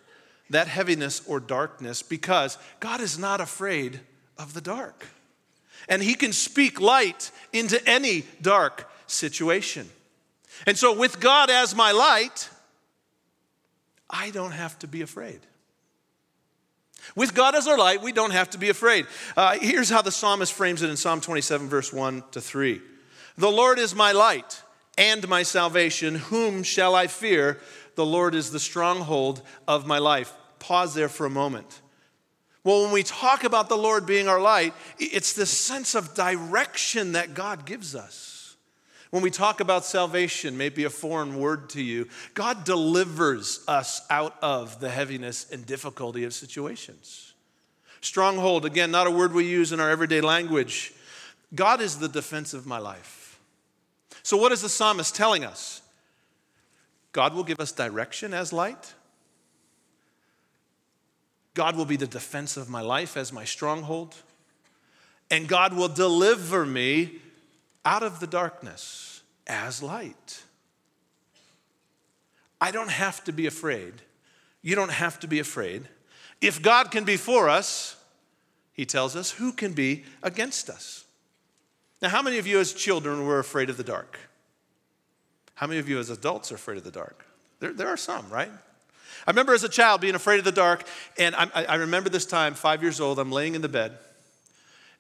that 0.51 0.69
heaviness 0.69 1.23
or 1.27 1.41
darkness 1.41 2.03
because 2.03 2.59
God 2.79 3.01
is 3.01 3.19
not 3.19 3.41
afraid 3.41 4.01
of 4.39 4.55
the 4.55 4.61
dark. 4.61 5.07
And 5.89 6.03
He 6.03 6.15
can 6.15 6.33
speak 6.33 6.81
light 6.81 7.31
into 7.53 7.87
any 7.89 8.25
dark 8.41 8.91
situation. 9.07 9.89
And 10.67 10.77
so, 10.77 10.97
with 10.97 11.21
God 11.21 11.51
as 11.51 11.75
my 11.75 11.93
light, 11.93 12.49
I 14.09 14.31
don't 14.31 14.53
have 14.53 14.79
to 14.81 14.87
be 14.87 15.03
afraid. 15.03 15.41
With 17.17 17.35
God 17.35 17.55
as 17.55 17.67
our 17.67 17.79
light, 17.79 18.03
we 18.03 18.13
don't 18.13 18.31
have 18.31 18.51
to 18.51 18.59
be 18.59 18.69
afraid. 18.69 19.07
Uh, 19.37 19.59
here's 19.61 19.91
how 19.91 20.03
the 20.03 20.13
psalmist 20.13 20.53
frames 20.53 20.83
it 20.83 20.91
in 20.91 20.97
Psalm 20.97 21.21
27, 21.21 21.69
verse 21.69 21.93
1 21.93 22.23
to 22.33 22.41
3. 22.41 22.81
The 23.37 23.51
Lord 23.51 23.79
is 23.79 23.95
my 23.95 24.13
light 24.13 24.63
and 24.97 25.27
my 25.29 25.43
salvation. 25.43 26.17
Whom 26.17 26.63
shall 26.63 26.95
I 26.95 27.07
fear? 27.09 27.59
The 27.97 28.07
Lord 28.07 28.35
is 28.35 28.51
the 28.51 28.61
stronghold 28.61 29.43
of 29.67 29.87
my 29.87 29.99
life. 29.99 30.33
Pause 30.59 30.95
there 30.95 31.09
for 31.09 31.27
a 31.27 31.31
moment. 31.31 31.81
Well, 32.65 32.85
when 32.85 32.93
we 32.93 33.03
talk 33.03 33.45
about 33.45 33.69
the 33.69 33.77
Lord 33.77 34.07
being 34.07 34.29
our 34.29 34.41
light, 34.41 34.73
it's 34.99 35.33
this 35.33 35.51
sense 35.51 35.95
of 35.95 36.15
direction 36.15 37.13
that 37.13 37.35
God 37.35 37.67
gives 37.67 37.95
us. 37.95 38.57
When 39.11 39.23
we 39.23 39.31
talk 39.31 39.61
about 39.61 39.85
salvation, 39.85 40.57
maybe 40.57 40.85
a 40.85 40.91
foreign 40.91 41.39
word 41.39 41.69
to 41.71 41.83
you, 41.83 42.09
God 42.35 42.65
delivers 42.65 43.63
us 43.69 44.01
out 44.09 44.37
of 44.41 44.81
the 44.81 44.89
heaviness 44.89 45.51
and 45.51 45.67
difficulty 45.67 46.25
of 46.25 46.33
situations. 46.33 47.35
Stronghold, 48.01 48.65
again, 48.65 48.91
not 48.91 49.07
a 49.07 49.11
word 49.11 49.35
we 49.35 49.45
use 49.45 49.73
in 49.73 49.81
our 49.81 49.91
everyday 49.91 50.21
language. 50.21 50.95
God 51.55 51.81
is 51.81 51.99
the 51.99 52.09
defense 52.09 52.55
of 52.55 52.67
my 52.67 52.79
life. 52.79 53.39
So, 54.23 54.37
what 54.37 54.53
is 54.53 54.63
the 54.63 54.69
psalmist 54.69 55.15
telling 55.15 55.45
us? 55.45 55.83
God 57.13 57.35
will 57.35 57.45
give 57.45 57.61
us 57.61 57.73
direction 57.73 58.33
as 58.33 58.53
light. 58.53 58.95
God 61.55 61.77
will 61.77 61.85
be 61.85 61.97
the 61.97 62.07
defense 62.07 62.57
of 62.57 62.69
my 62.69 62.81
life 62.81 63.17
as 63.17 63.33
my 63.33 63.45
stronghold. 63.45 64.15
And 65.31 65.49
God 65.49 65.75
will 65.75 65.89
deliver 65.89 66.65
me 66.65 67.19
out 67.85 68.03
of 68.03 68.21
the 68.21 68.27
darkness 68.27 69.23
as 69.47 69.83
light. 69.83 70.43
I 72.61 72.71
don't 72.71 72.91
have 72.91 73.25
to 73.25 73.33
be 73.33 73.47
afraid. 73.47 73.95
You 74.63 74.77
don't 74.77 74.93
have 74.93 75.19
to 75.21 75.27
be 75.27 75.41
afraid. 75.41 75.89
If 76.41 76.63
God 76.63 76.91
can 76.91 77.05
be 77.05 77.17
for 77.17 77.49
us, 77.49 77.97
he 78.73 78.87
tells 78.87 79.17
us, 79.17 79.31
who 79.31 79.53
can 79.53 79.73
be 79.73 80.05
against 80.23 80.71
us? 80.71 81.05
Now, 82.01 82.09
how 82.09 82.23
many 82.23 82.39
of 82.39 82.47
you 82.47 82.59
as 82.59 82.73
children 82.73 83.27
were 83.27 83.39
afraid 83.39 83.69
of 83.71 83.77
the 83.77 83.85
dark? 83.85 84.19
How 85.55 85.67
many 85.67 85.79
of 85.79 85.89
you 85.89 85.99
as 85.99 86.11
adults 86.11 86.51
are 86.51 86.57
afraid 86.57 86.79
of 86.79 86.85
the 86.85 86.91
dark? 86.91 87.25
There, 87.61 87.73
there 87.73 87.89
are 87.89 87.97
some, 87.97 88.29
right? 88.29 88.51
I 89.27 89.31
remember 89.31 89.55
as 89.55 89.65
a 89.65 89.69
child 89.69 90.01
being 90.01 90.15
afraid 90.15 90.39
of 90.39 90.45
the 90.45 90.53
dark, 90.53 90.85
and 91.19 91.35
I, 91.35 91.49
I 91.69 91.75
remember 91.77 92.09
this 92.09 92.27
time, 92.27 92.55
five 92.55 92.83
years 92.83 93.01
old, 93.01 93.19
I'm 93.19 93.31
laying 93.31 93.55
in 93.55 93.63
the 93.63 93.69
bed, 93.69 93.99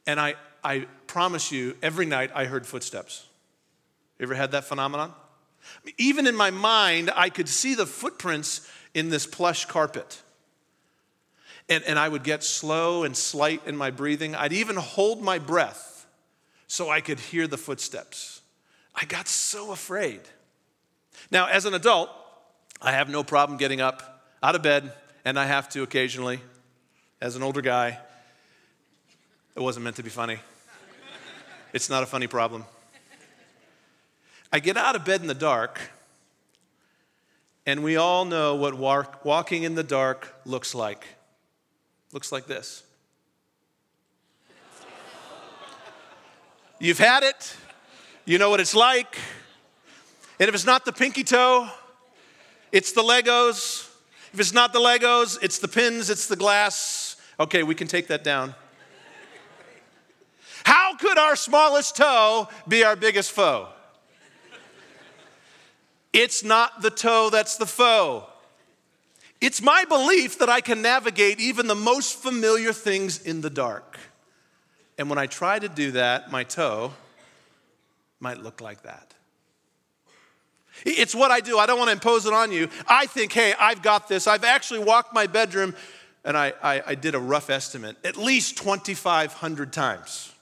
and 0.06 0.20
I, 0.20 0.34
I 0.62 0.86
promise 1.06 1.50
you, 1.50 1.76
every 1.82 2.06
night 2.06 2.30
I 2.34 2.44
heard 2.44 2.66
footsteps. 2.66 3.26
You 4.18 4.24
ever 4.24 4.34
had 4.34 4.52
that 4.52 4.64
phenomenon? 4.64 5.12
Even 5.98 6.26
in 6.26 6.36
my 6.36 6.50
mind, 6.50 7.10
I 7.14 7.28
could 7.28 7.48
see 7.48 7.74
the 7.74 7.86
footprints 7.86 8.68
in 8.94 9.10
this 9.10 9.26
plush 9.26 9.64
carpet. 9.64 10.22
And, 11.68 11.82
and 11.84 11.98
I 11.98 12.08
would 12.08 12.24
get 12.24 12.42
slow 12.42 13.04
and 13.04 13.16
slight 13.16 13.66
in 13.66 13.76
my 13.76 13.90
breathing. 13.90 14.34
I'd 14.34 14.52
even 14.52 14.76
hold 14.76 15.22
my 15.22 15.38
breath 15.38 16.06
so 16.66 16.90
I 16.90 17.00
could 17.00 17.20
hear 17.20 17.46
the 17.46 17.56
footsteps. 17.56 18.42
I 18.94 19.04
got 19.04 19.28
so 19.28 19.72
afraid. 19.72 20.20
Now, 21.30 21.46
as 21.46 21.64
an 21.64 21.74
adult, 21.74 22.10
I 22.80 22.92
have 22.92 23.08
no 23.08 23.22
problem 23.22 23.58
getting 23.58 23.80
up 23.80 24.11
out 24.42 24.56
of 24.56 24.62
bed, 24.62 24.92
and 25.24 25.38
I 25.38 25.46
have 25.46 25.68
to 25.70 25.82
occasionally. 25.82 26.40
As 27.20 27.36
an 27.36 27.42
older 27.42 27.60
guy, 27.60 27.98
it 29.54 29.60
wasn't 29.60 29.84
meant 29.84 29.96
to 29.96 30.02
be 30.02 30.10
funny. 30.10 30.38
It's 31.72 31.88
not 31.88 32.02
a 32.02 32.06
funny 32.06 32.26
problem. 32.26 32.64
I 34.52 34.58
get 34.58 34.76
out 34.76 34.96
of 34.96 35.04
bed 35.04 35.20
in 35.20 35.28
the 35.28 35.34
dark, 35.34 35.80
and 37.64 37.82
we 37.84 37.96
all 37.96 38.24
know 38.24 38.56
what 38.56 38.74
walk, 38.74 39.24
walking 39.24 39.62
in 39.62 39.76
the 39.76 39.84
dark 39.84 40.34
looks 40.44 40.74
like. 40.74 41.06
Looks 42.12 42.32
like 42.32 42.46
this. 42.46 42.82
You've 46.80 46.98
had 46.98 47.22
it, 47.22 47.56
you 48.24 48.38
know 48.38 48.50
what 48.50 48.58
it's 48.58 48.74
like. 48.74 49.16
And 50.40 50.48
if 50.48 50.54
it's 50.54 50.66
not 50.66 50.84
the 50.84 50.92
pinky 50.92 51.22
toe, 51.22 51.68
it's 52.72 52.90
the 52.90 53.02
Legos. 53.02 53.91
If 54.32 54.40
it's 54.40 54.52
not 54.52 54.72
the 54.72 54.78
Legos, 54.78 55.38
it's 55.42 55.58
the 55.58 55.68
pins, 55.68 56.08
it's 56.08 56.26
the 56.26 56.36
glass. 56.36 57.16
Okay, 57.38 57.62
we 57.62 57.74
can 57.74 57.86
take 57.86 58.08
that 58.08 58.24
down. 58.24 58.54
How 60.64 60.94
could 60.96 61.18
our 61.18 61.36
smallest 61.36 61.96
toe 61.96 62.48
be 62.66 62.84
our 62.84 62.96
biggest 62.96 63.32
foe? 63.32 63.68
It's 66.12 66.44
not 66.44 66.82
the 66.82 66.90
toe 66.90 67.30
that's 67.30 67.56
the 67.56 67.66
foe. 67.66 68.26
It's 69.40 69.60
my 69.60 69.84
belief 69.86 70.38
that 70.38 70.48
I 70.48 70.60
can 70.60 70.82
navigate 70.82 71.40
even 71.40 71.66
the 71.66 71.74
most 71.74 72.16
familiar 72.22 72.72
things 72.72 73.20
in 73.20 73.40
the 73.40 73.50
dark. 73.50 73.98
And 74.98 75.10
when 75.10 75.18
I 75.18 75.26
try 75.26 75.58
to 75.58 75.68
do 75.68 75.92
that, 75.92 76.30
my 76.30 76.44
toe 76.44 76.92
might 78.20 78.38
look 78.38 78.60
like 78.60 78.82
that. 78.82 79.14
It's 80.84 81.14
what 81.14 81.30
I 81.30 81.40
do. 81.40 81.58
I 81.58 81.66
don't 81.66 81.78
want 81.78 81.88
to 81.88 81.92
impose 81.92 82.26
it 82.26 82.32
on 82.32 82.52
you. 82.52 82.68
I 82.86 83.06
think, 83.06 83.32
hey, 83.32 83.54
I've 83.58 83.82
got 83.82 84.08
this. 84.08 84.26
I've 84.26 84.44
actually 84.44 84.80
walked 84.80 85.14
my 85.14 85.26
bedroom, 85.26 85.74
and 86.24 86.36
I, 86.36 86.52
I, 86.62 86.82
I 86.88 86.94
did 86.94 87.14
a 87.14 87.18
rough 87.18 87.50
estimate, 87.50 87.96
at 88.04 88.16
least 88.16 88.58
2,500 88.58 89.72
times. 89.72 90.32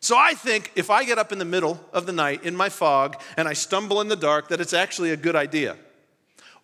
So 0.00 0.16
I 0.18 0.34
think 0.34 0.72
if 0.74 0.90
I 0.90 1.04
get 1.04 1.18
up 1.18 1.30
in 1.30 1.38
the 1.38 1.44
middle 1.44 1.80
of 1.92 2.06
the 2.06 2.12
night 2.12 2.42
in 2.42 2.56
my 2.56 2.68
fog 2.68 3.20
and 3.36 3.46
I 3.46 3.52
stumble 3.52 4.00
in 4.00 4.08
the 4.08 4.16
dark, 4.16 4.48
that 4.48 4.60
it's 4.60 4.72
actually 4.72 5.12
a 5.12 5.16
good 5.16 5.36
idea. 5.36 5.76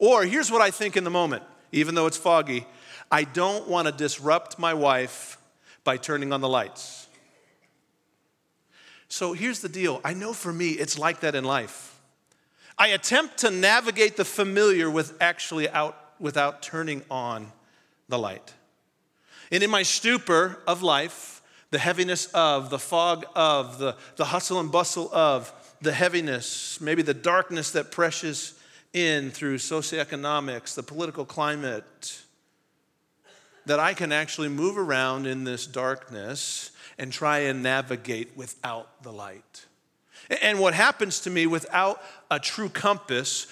Or 0.01 0.25
here's 0.25 0.51
what 0.51 0.61
I 0.61 0.73
think 0.73 0.97
in 0.97 1.05
the 1.05 1.11
moment, 1.11 1.45
even 1.71 1.95
though 1.95 2.07
it's 2.07 2.17
foggy 2.17 2.67
I 3.11 3.25
don't 3.25 3.69
want 3.69 3.87
to 3.87 3.93
disrupt 3.93 4.59
my 4.59 4.75
wife 4.75 5.39
by 5.85 5.97
turning 5.97 6.33
on 6.33 6.41
the 6.41 6.49
lights. 6.49 7.07
So 9.09 9.33
here's 9.33 9.61
the 9.61 9.69
deal 9.69 10.01
I 10.05 10.15
know 10.15 10.33
for 10.33 10.53
me, 10.53 10.71
it's 10.71 10.99
like 10.99 11.21
that 11.21 11.35
in 11.35 11.45
life. 11.45 11.98
I 12.79 12.89
attempt 12.89 13.39
to 13.39 13.51
navigate 13.51 14.17
the 14.17 14.25
familiar 14.25 14.89
with 14.89 15.15
actually 15.21 15.69
out, 15.69 15.97
without 16.21 16.63
turning 16.63 17.03
on 17.11 17.51
the 18.09 18.19
light. 18.19 18.55
And 19.51 19.63
in 19.63 19.71
my 19.71 19.83
stupor 19.83 20.63
of 20.67 20.83
life, 20.83 21.43
the 21.71 21.79
heaviness 21.79 22.27
of, 22.27 22.71
the 22.71 22.79
fog 22.79 23.27
of, 23.35 23.79
the, 23.79 23.97
the 24.17 24.27
hustle 24.27 24.61
and 24.61 24.71
bustle 24.71 25.13
of, 25.13 25.53
the 25.81 25.93
heaviness, 25.93 26.81
maybe 26.81 27.03
the 27.03 27.15
darkness 27.15 27.73
that 27.73 27.91
presses 27.91 28.55
in 28.93 29.31
through 29.31 29.59
socioeconomics, 29.59 30.75
the 30.75 30.83
political 30.83 31.25
climate, 31.25 32.23
that 33.67 33.79
I 33.79 33.93
can 33.93 34.13
actually 34.13 34.49
move 34.49 34.79
around 34.79 35.27
in 35.27 35.45
this 35.45 35.67
darkness 35.67 36.71
and 36.97 37.13
try 37.13 37.41
and 37.41 37.63
navigate 37.63 38.37
without 38.37 39.03
the 39.03 39.13
light. 39.13 39.67
And 40.43 40.59
what 40.59 40.75
happens 40.75 41.21
to 41.21 41.31
me 41.31 41.47
without 41.47 42.03
a 42.31 42.39
true 42.39 42.69
compass, 42.69 43.47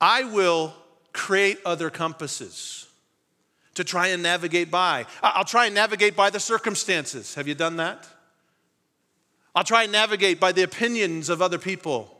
I 0.00 0.24
will 0.24 0.74
create 1.12 1.58
other 1.64 1.90
compasses 1.90 2.86
to 3.74 3.84
try 3.84 4.08
and 4.08 4.22
navigate 4.22 4.70
by. 4.70 5.06
I'll 5.22 5.44
try 5.44 5.66
and 5.66 5.74
navigate 5.74 6.16
by 6.16 6.30
the 6.30 6.40
circumstances. 6.40 7.34
Have 7.34 7.46
you 7.48 7.54
done 7.54 7.76
that? 7.76 8.06
I'll 9.54 9.64
try 9.64 9.84
and 9.84 9.92
navigate 9.92 10.40
by 10.40 10.52
the 10.52 10.62
opinions 10.62 11.28
of 11.28 11.40
other 11.40 11.58
people, 11.58 12.16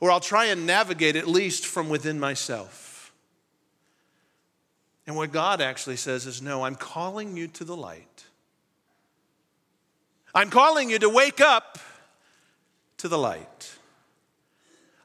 or 0.00 0.10
I'll 0.10 0.20
try 0.20 0.46
and 0.46 0.66
navigate 0.66 1.16
at 1.16 1.26
least 1.26 1.64
from 1.64 1.88
within 1.88 2.20
myself. 2.20 3.12
And 5.06 5.16
what 5.16 5.32
God 5.32 5.62
actually 5.62 5.96
says 5.96 6.26
is 6.26 6.42
no, 6.42 6.64
I'm 6.64 6.74
calling 6.74 7.36
you 7.36 7.48
to 7.48 7.64
the 7.64 7.76
light. 7.76 8.24
I'm 10.34 10.50
calling 10.50 10.90
you 10.90 10.98
to 10.98 11.08
wake 11.08 11.40
up 11.40 11.78
to 12.98 13.08
the 13.08 13.18
light. 13.18 13.72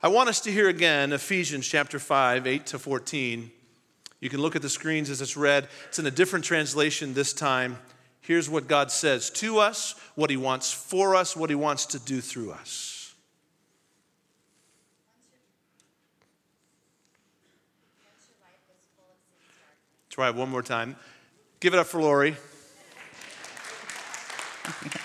I 0.01 0.09
want 0.09 0.27
us 0.27 0.41
to 0.41 0.51
hear 0.51 0.67
again 0.67 1.13
Ephesians 1.13 1.67
chapter 1.67 1.97
5, 1.97 2.45
8 2.45 2.65
to 2.67 2.79
14. 2.79 3.51
You 4.19 4.29
can 4.29 4.41
look 4.41 4.55
at 4.55 4.61
the 4.61 4.69
screens 4.69 5.09
as 5.09 5.21
it's 5.21 5.37
read. 5.37 5.67
It's 5.87 5.99
in 5.99 6.05
a 6.05 6.11
different 6.11 6.43
translation 6.43 7.13
this 7.13 7.33
time. 7.33 7.77
Here's 8.21 8.49
what 8.49 8.67
God 8.67 8.91
says 8.91 9.29
to 9.31 9.59
us, 9.59 9.95
what 10.15 10.29
He 10.29 10.37
wants 10.37 10.71
for 10.71 11.15
us, 11.15 11.35
what 11.35 11.49
He 11.49 11.55
wants 11.55 11.85
to 11.87 11.99
do 11.99 12.21
through 12.21 12.51
us. 12.51 13.13
Try 20.09 20.29
it 20.29 20.35
one 20.35 20.49
more 20.49 20.61
time. 20.61 20.95
Give 21.59 21.73
it 21.73 21.79
up 21.79 21.87
for 21.87 22.01
Lori. 22.01 22.35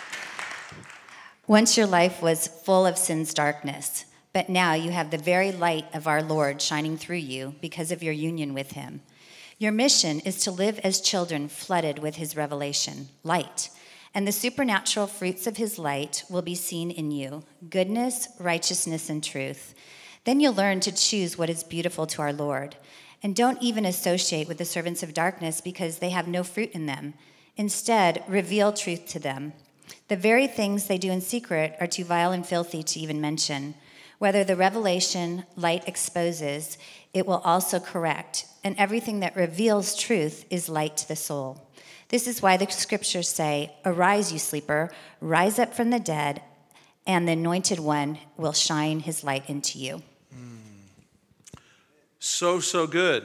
Once 1.49 1.79
your 1.79 1.87
life 1.87 2.21
was 2.21 2.47
full 2.47 2.85
of 2.85 2.99
sin's 2.99 3.33
darkness, 3.33 4.05
but 4.35 4.51
now 4.51 4.75
you 4.75 4.91
have 4.91 5.11
the 5.11 5.17
very 5.17 5.51
light 5.51 5.87
of 5.95 6.07
our 6.07 6.23
Lord 6.23 6.61
shining 6.61 6.99
through 6.99 7.17
you 7.17 7.55
because 7.63 7.91
of 7.91 8.03
your 8.03 8.13
union 8.13 8.53
with 8.53 8.73
Him. 8.73 9.01
Your 9.57 9.73
mission 9.73 10.21
is 10.21 10.43
to 10.43 10.51
live 10.51 10.79
as 10.81 11.01
children 11.01 11.49
flooded 11.49 12.01
with 12.01 12.17
His 12.17 12.37
revelation, 12.37 13.09
light, 13.23 13.71
and 14.13 14.29
the 14.29 14.33
supernatural 14.33 15.07
fruits 15.07 15.47
of 15.47 15.57
His 15.57 15.79
light 15.79 16.23
will 16.29 16.43
be 16.43 16.55
seen 16.55 16.91
in 16.91 17.11
you 17.11 17.45
goodness, 17.71 18.29
righteousness, 18.39 19.09
and 19.09 19.25
truth. 19.25 19.75
Then 20.25 20.41
you'll 20.41 20.53
learn 20.53 20.81
to 20.81 20.93
choose 20.93 21.39
what 21.39 21.49
is 21.49 21.65
beautiful 21.65 22.07
to 22.09 22.21
our 22.21 22.33
Lord. 22.35 22.77
And 23.23 23.35
don't 23.35 23.63
even 23.63 23.87
associate 23.87 24.49
with 24.49 24.59
the 24.59 24.67
servants 24.67 25.03
of 25.03 25.15
darkness 25.15 25.63
because 25.63 25.99
they 25.99 26.11
have 26.11 26.29
no 26.29 26.45
fruit 26.45 26.73
in 26.73 26.85
them. 26.85 27.15
Instead, 27.57 28.23
reveal 28.29 28.71
truth 28.71 29.07
to 29.07 29.19
them. 29.19 29.55
The 30.09 30.17
very 30.17 30.47
things 30.47 30.87
they 30.87 30.99
do 30.99 31.11
in 31.11 31.21
secret 31.21 31.77
are 31.81 31.87
too 31.87 32.05
vile 32.05 32.33
and 32.33 32.47
filthy 32.47 32.83
to 32.83 33.01
even 33.01 33.21
mention. 33.21 33.75
Whether 34.19 34.43
the 34.45 34.57
revelation 34.57 35.45
light 35.57 35.87
exposes, 35.87 36.79
it 37.15 37.27
will 37.27 37.43
also 37.45 37.79
correct, 37.79 38.47
and 38.65 38.77
everything 38.77 39.21
that 39.21 39.37
reveals 39.37 39.97
truth 39.97 40.45
is 40.51 40.69
light 40.69 40.97
to 40.99 41.09
the 41.09 41.17
soul. 41.17 41.69
This 42.09 42.27
is 42.27 42.43
why 42.43 42.57
the 42.57 42.71
scriptures 42.71 43.29
say, 43.29 43.73
Arise, 43.85 44.33
you 44.33 44.39
sleeper, 44.39 44.91
rise 45.21 45.59
up 45.59 45.75
from 45.75 45.91
the 45.91 46.01
dead, 46.01 46.43
and 47.07 47.29
the 47.29 47.33
anointed 47.33 47.79
one 47.79 48.19
will 48.37 48.53
shine 48.53 49.01
his 49.01 49.23
light 49.23 49.49
into 49.49 49.79
you. 49.79 50.03
So, 52.19 52.61
so 52.61 52.87
good. 52.87 53.25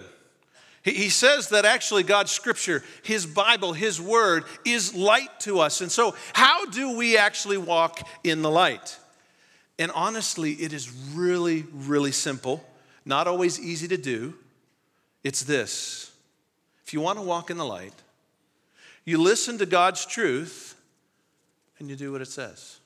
He 0.84 1.08
says 1.08 1.50
that 1.50 1.64
actually 1.64 2.04
God's 2.04 2.32
scripture, 2.32 2.84
His 3.04 3.26
Bible, 3.26 3.72
His 3.72 4.02
word 4.02 4.44
is 4.66 4.94
light 4.94 5.40
to 5.42 5.60
us. 5.60 5.80
And 5.80 5.90
so, 5.90 6.14
how 6.34 6.66
do 6.66 6.98
we 6.98 7.18
actually 7.18 7.58
walk 7.58 8.06
in 8.24 8.42
the 8.42 8.52
light? 8.52 8.98
And 9.80 9.92
honestly, 9.96 10.52
it 10.54 10.74
is 10.74 10.92
really, 11.14 11.66
really 11.74 12.12
simple, 12.12 12.66
not 13.06 13.28
always 13.28 13.60
easy 13.60 13.88
to 13.88 13.98
do. 13.98 14.34
It's 15.24 15.44
this 15.44 16.12
if 16.86 16.94
you 16.94 17.00
want 17.00 17.18
to 17.18 17.24
walk 17.24 17.50
in 17.50 17.58
the 17.58 17.66
light, 17.66 17.94
you 19.06 19.22
listen 19.22 19.58
to 19.60 19.66
God's 19.66 20.06
truth 20.06 20.76
and 21.80 21.90
you 21.90 21.96
do 21.96 22.12
what 22.12 22.22
it 22.22 22.28
says. 22.28 22.80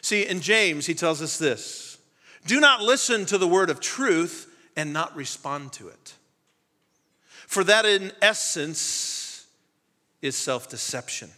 See, 0.00 0.26
in 0.26 0.40
James, 0.40 0.86
he 0.86 0.94
tells 0.94 1.20
us 1.20 1.36
this 1.36 1.98
do 2.46 2.60
not 2.60 2.80
listen 2.80 3.26
to 3.26 3.38
the 3.38 3.48
word 3.48 3.70
of 3.70 3.80
truth 3.80 4.48
and 4.76 4.92
not 4.92 5.16
respond 5.16 5.72
to 5.72 5.88
it. 5.88 6.14
For 7.46 7.64
that, 7.64 7.84
in 7.84 8.12
essence, 8.22 9.46
is 10.22 10.36
self 10.36 10.68
deception. 10.68 11.30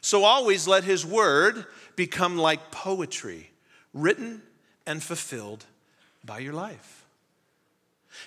So 0.00 0.24
always 0.24 0.66
let 0.66 0.84
his 0.84 1.06
word 1.06 1.66
become 1.96 2.36
like 2.36 2.70
poetry, 2.70 3.50
written 3.94 4.42
and 4.86 5.02
fulfilled 5.02 5.64
by 6.24 6.40
your 6.40 6.52
life. 6.52 7.04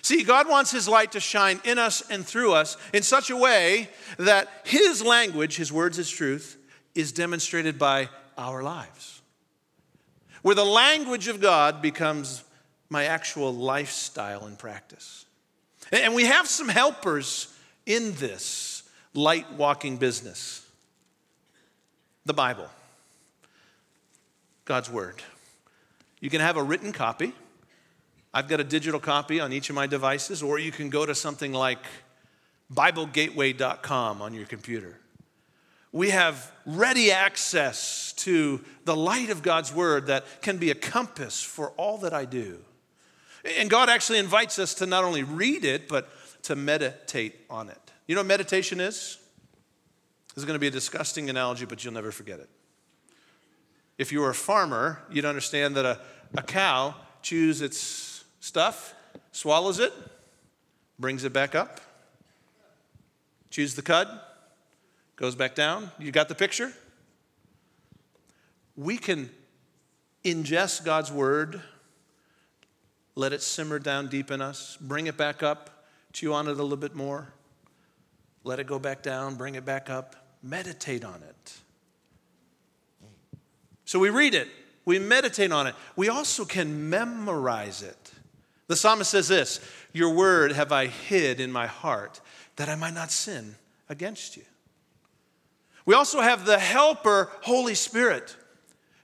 See, 0.02 0.24
God 0.24 0.48
wants 0.48 0.70
his 0.70 0.88
light 0.88 1.12
to 1.12 1.20
shine 1.20 1.60
in 1.64 1.78
us 1.78 2.02
and 2.10 2.26
through 2.26 2.54
us 2.54 2.76
in 2.92 3.02
such 3.02 3.30
a 3.30 3.36
way 3.36 3.88
that 4.18 4.48
his 4.64 5.02
language, 5.02 5.56
his 5.56 5.72
words, 5.72 5.96
his 5.96 6.10
truth, 6.10 6.56
is 6.94 7.12
demonstrated 7.12 7.78
by 7.78 8.08
our 8.36 8.62
lives. 8.62 9.20
Where 10.42 10.54
the 10.54 10.64
language 10.64 11.28
of 11.28 11.40
God 11.40 11.82
becomes 11.82 12.44
my 12.88 13.04
actual 13.04 13.52
lifestyle 13.54 14.46
and 14.46 14.58
practice. 14.58 15.24
And 15.92 16.14
we 16.14 16.24
have 16.24 16.46
some 16.48 16.68
helpers 16.68 17.52
in 17.84 18.14
this 18.14 18.82
light 19.14 19.52
walking 19.52 19.96
business 19.96 20.62
the 22.24 22.34
Bible, 22.34 22.68
God's 24.64 24.90
Word. 24.90 25.22
You 26.20 26.28
can 26.28 26.40
have 26.40 26.56
a 26.56 26.62
written 26.62 26.92
copy. 26.92 27.32
I've 28.34 28.48
got 28.48 28.58
a 28.58 28.64
digital 28.64 28.98
copy 28.98 29.38
on 29.38 29.52
each 29.52 29.70
of 29.70 29.76
my 29.76 29.86
devices, 29.86 30.42
or 30.42 30.58
you 30.58 30.72
can 30.72 30.90
go 30.90 31.06
to 31.06 31.14
something 31.14 31.52
like 31.52 31.78
BibleGateway.com 32.74 34.20
on 34.20 34.34
your 34.34 34.46
computer. 34.46 34.98
We 35.92 36.10
have 36.10 36.52
ready 36.66 37.12
access 37.12 38.12
to 38.14 38.60
the 38.84 38.96
light 38.96 39.30
of 39.30 39.42
God's 39.42 39.72
Word 39.72 40.08
that 40.08 40.42
can 40.42 40.58
be 40.58 40.70
a 40.70 40.74
compass 40.74 41.42
for 41.42 41.70
all 41.76 41.98
that 41.98 42.12
I 42.12 42.24
do. 42.24 42.58
And 43.58 43.70
God 43.70 43.88
actually 43.88 44.18
invites 44.18 44.58
us 44.58 44.74
to 44.74 44.86
not 44.86 45.04
only 45.04 45.22
read 45.22 45.64
it, 45.64 45.88
but 45.88 46.08
to 46.44 46.56
meditate 46.56 47.34
on 47.48 47.68
it. 47.68 47.80
You 48.06 48.14
know 48.14 48.20
what 48.20 48.26
meditation 48.26 48.80
is? 48.80 49.18
This 50.34 50.42
is 50.42 50.44
going 50.44 50.54
to 50.54 50.60
be 50.60 50.66
a 50.66 50.70
disgusting 50.70 51.30
analogy, 51.30 51.64
but 51.64 51.84
you'll 51.84 51.94
never 51.94 52.12
forget 52.12 52.40
it. 52.40 52.48
If 53.98 54.12
you 54.12 54.20
were 54.20 54.30
a 54.30 54.34
farmer, 54.34 55.00
you'd 55.10 55.24
understand 55.24 55.76
that 55.76 55.84
a, 55.84 55.98
a 56.36 56.42
cow 56.42 56.94
chews 57.22 57.62
its 57.62 58.24
stuff, 58.40 58.94
swallows 59.32 59.78
it, 59.78 59.92
brings 60.98 61.24
it 61.24 61.32
back 61.32 61.54
up, 61.54 61.80
chews 63.50 63.74
the 63.74 63.82
cud, 63.82 64.08
goes 65.16 65.34
back 65.34 65.54
down. 65.54 65.90
You 65.98 66.12
got 66.12 66.28
the 66.28 66.34
picture? 66.34 66.72
We 68.76 68.98
can 68.98 69.30
ingest 70.24 70.84
God's 70.84 71.10
word 71.10 71.62
let 73.16 73.32
it 73.32 73.42
simmer 73.42 73.78
down 73.78 74.06
deep 74.08 74.30
in 74.30 74.40
us, 74.40 74.76
bring 74.80 75.06
it 75.06 75.16
back 75.16 75.42
up, 75.42 75.84
chew 76.12 76.32
on 76.32 76.46
it 76.46 76.52
a 76.52 76.62
little 76.62 76.76
bit 76.76 76.94
more, 76.94 77.32
let 78.44 78.60
it 78.60 78.66
go 78.66 78.78
back 78.78 79.02
down, 79.02 79.34
bring 79.34 79.56
it 79.56 79.64
back 79.64 79.90
up, 79.90 80.14
meditate 80.42 81.04
on 81.04 81.22
it. 81.22 81.54
So 83.86 83.98
we 83.98 84.10
read 84.10 84.34
it, 84.34 84.48
we 84.84 84.98
meditate 84.98 85.50
on 85.50 85.66
it. 85.66 85.74
We 85.96 86.08
also 86.08 86.44
can 86.44 86.90
memorize 86.90 87.82
it. 87.82 88.12
The 88.68 88.76
psalmist 88.76 89.10
says 89.10 89.28
this 89.28 89.60
Your 89.92 90.14
word 90.14 90.52
have 90.52 90.70
I 90.70 90.86
hid 90.86 91.40
in 91.40 91.50
my 91.50 91.66
heart 91.66 92.20
that 92.56 92.68
I 92.68 92.74
might 92.74 92.94
not 92.94 93.10
sin 93.10 93.56
against 93.88 94.36
you. 94.36 94.44
We 95.86 95.94
also 95.94 96.20
have 96.20 96.44
the 96.44 96.58
helper, 96.58 97.30
Holy 97.42 97.74
Spirit 97.74 98.36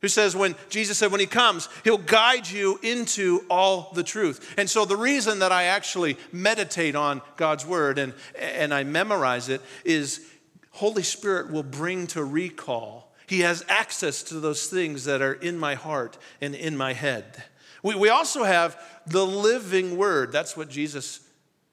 who 0.02 0.08
says 0.08 0.36
when 0.36 0.54
Jesus 0.68 0.98
said 0.98 1.10
when 1.10 1.20
he 1.20 1.26
comes, 1.26 1.68
he'll 1.84 1.96
guide 1.96 2.48
you 2.48 2.78
into 2.82 3.44
all 3.48 3.92
the 3.94 4.02
truth. 4.02 4.54
And 4.58 4.68
so 4.68 4.84
the 4.84 4.96
reason 4.96 5.38
that 5.38 5.52
I 5.52 5.64
actually 5.64 6.18
meditate 6.32 6.94
on 6.94 7.22
God's 7.36 7.64
word 7.64 7.98
and, 7.98 8.12
and 8.38 8.74
I 8.74 8.82
memorize 8.82 9.48
it 9.48 9.62
is 9.84 10.28
Holy 10.72 11.04
Spirit 11.04 11.50
will 11.50 11.62
bring 11.62 12.08
to 12.08 12.24
recall. 12.24 13.14
He 13.26 13.40
has 13.40 13.64
access 13.68 14.22
to 14.24 14.40
those 14.40 14.66
things 14.66 15.04
that 15.04 15.22
are 15.22 15.34
in 15.34 15.56
my 15.56 15.76
heart 15.76 16.18
and 16.40 16.54
in 16.54 16.76
my 16.76 16.92
head. 16.92 17.44
We, 17.82 17.94
we 17.94 18.08
also 18.08 18.42
have 18.44 18.80
the 19.06 19.24
living 19.24 19.96
word. 19.96 20.32
That's 20.32 20.56
what 20.56 20.68
Jesus 20.68 21.20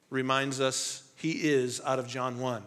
reminds 0.10 0.62
us 0.62 1.04
he 1.16 1.32
is 1.32 1.82
out 1.84 2.00
of 2.00 2.08
John 2.08 2.40
1. 2.40 2.64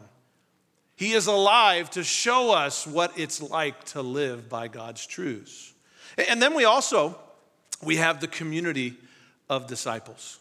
He 1.03 1.15
is 1.15 1.27
alive 1.27 1.91
to 1.91 2.05
show 2.05 2.53
us 2.53 2.87
what 2.87 3.19
it's 3.19 3.43
like 3.43 3.83
to 3.87 4.03
live 4.03 4.49
by 4.49 4.69
God's 4.69 5.05
truths. 5.05 5.75
And 6.29 6.41
then 6.41 6.55
we 6.55 6.65
also 6.65 7.19
we 7.83 7.97
have 7.97 8.21
the 8.21 8.29
community 8.29 8.95
of 9.51 9.67
disciples. 9.67 10.39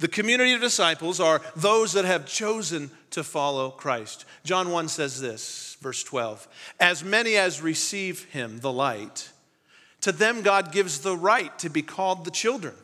The 0.00 0.08
community 0.08 0.54
of 0.54 0.60
disciples 0.60 1.20
are 1.20 1.40
those 1.54 1.92
that 1.92 2.04
have 2.04 2.26
chosen 2.26 2.90
to 3.10 3.22
follow 3.22 3.70
Christ. 3.70 4.24
John 4.42 4.72
1 4.72 4.88
says 4.88 5.20
this, 5.20 5.76
verse 5.80 6.02
12 6.02 6.48
As 6.80 7.04
many 7.04 7.36
as 7.36 7.62
receive 7.62 8.24
him, 8.24 8.58
the 8.58 8.72
light, 8.72 9.30
to 10.00 10.10
them 10.10 10.42
God 10.42 10.72
gives 10.72 10.98
the 10.98 11.16
right 11.16 11.56
to 11.60 11.68
be 11.70 11.82
called 11.82 12.24
the 12.24 12.32
children 12.32 12.74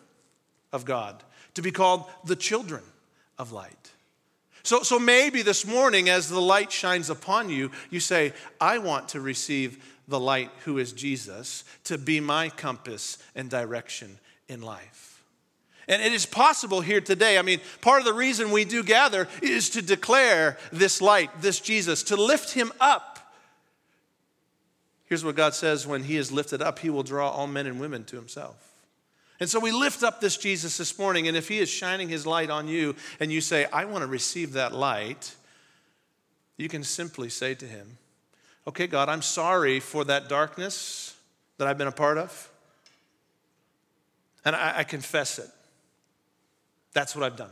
of 0.73 0.85
God, 0.85 1.25
to 1.55 1.63
be 1.63 1.73
called 1.73 2.05
the 2.25 2.37
children 2.37 2.85
of 3.41 3.51
light. 3.51 3.91
So, 4.67 4.83
so 4.83 4.99
maybe 4.99 5.43
this 5.43 5.65
morning, 5.65 6.09
as 6.09 6.29
the 6.29 6.41
light 6.41 6.73
shines 6.73 7.09
upon 7.09 7.51
you, 7.51 7.71
you 7.91 8.01
say, 8.01 8.33
I 8.61 8.79
want 8.79 9.11
to 9.11 9.21
receive 9.21 9.83
the 10.09 10.21
light 10.21 10.51
who 10.65 10.79
is 10.79 10.93
Jesus 10.93 11.65
to 11.85 11.99
be 11.99 12.21
my 12.21 12.49
compass 12.49 13.19
and 13.35 13.49
direction 13.49 14.19
in 14.49 14.63
life. 14.63 15.23
And 15.89 16.03
it 16.03 16.13
is 16.13 16.27
possible 16.27 16.81
here 16.81 17.01
today. 17.01 17.39
I 17.39 17.43
mean, 17.43 17.61
part 17.81 18.01
of 18.01 18.07
the 18.07 18.13
reason 18.13 18.51
we 18.51 18.65
do 18.65 18.83
gather 18.83 19.29
is 19.41 19.71
to 19.71 19.83
declare 19.83 20.59
this 20.73 21.01
light, 21.01 21.31
this 21.41 21.61
Jesus, 21.61 22.03
to 22.05 22.17
lift 22.17 22.53
him 22.53 22.73
up, 22.81 23.17
Here's 25.07 25.25
what 25.25 25.37
God 25.37 25.55
says 25.55 25.87
when 25.87 26.03
He 26.03 26.17
is 26.17 26.33
lifted 26.33 26.61
up, 26.61 26.81
He 26.81 26.91
will 26.91 27.05
draw 27.05 27.31
all 27.31 27.47
men 27.47 27.67
and 27.67 27.81
women 27.81 28.05
to 28.05 28.17
Himself. 28.17 28.57
And 29.39 29.51
so 29.51 29.61
we 29.61 29.71
lift 29.71 30.03
up 30.03 30.21
this 30.21 30.37
Jesus 30.37 30.79
this 30.79 30.99
morning, 30.99 31.29
and 31.29 31.37
if 31.37 31.49
He 31.49 31.59
is 31.59 31.69
shining 31.69 32.09
His 32.09 32.27
light 32.27 32.51
on 32.51 32.69
you 32.69 32.97
and 33.21 33.31
you 33.31 33.41
say, 33.41 33.67
I 33.67 33.85
want 33.85 34.03
to 34.03 34.07
receive 34.09 34.53
that 34.55 34.75
light, 34.75 35.35
you 36.57 36.69
can 36.69 36.83
simply 36.83 37.29
say 37.29 37.55
to 37.55 37.67
Him, 37.67 37.99
Okay, 38.67 38.87
God, 38.87 39.09
I'm 39.09 39.23
sorry 39.23 39.79
for 39.79 40.05
that 40.05 40.29
darkness 40.29 41.15
that 41.59 41.69
I've 41.69 41.79
been 41.79 41.87
a 41.87 41.93
part 41.93 42.19
of. 42.19 42.51
And 44.45 44.57
I, 44.57 44.79
I 44.79 44.85
confess 44.85 45.39
it. 45.39 45.49
That's 46.93 47.15
what 47.15 47.25
I've 47.25 47.37
done. 47.37 47.51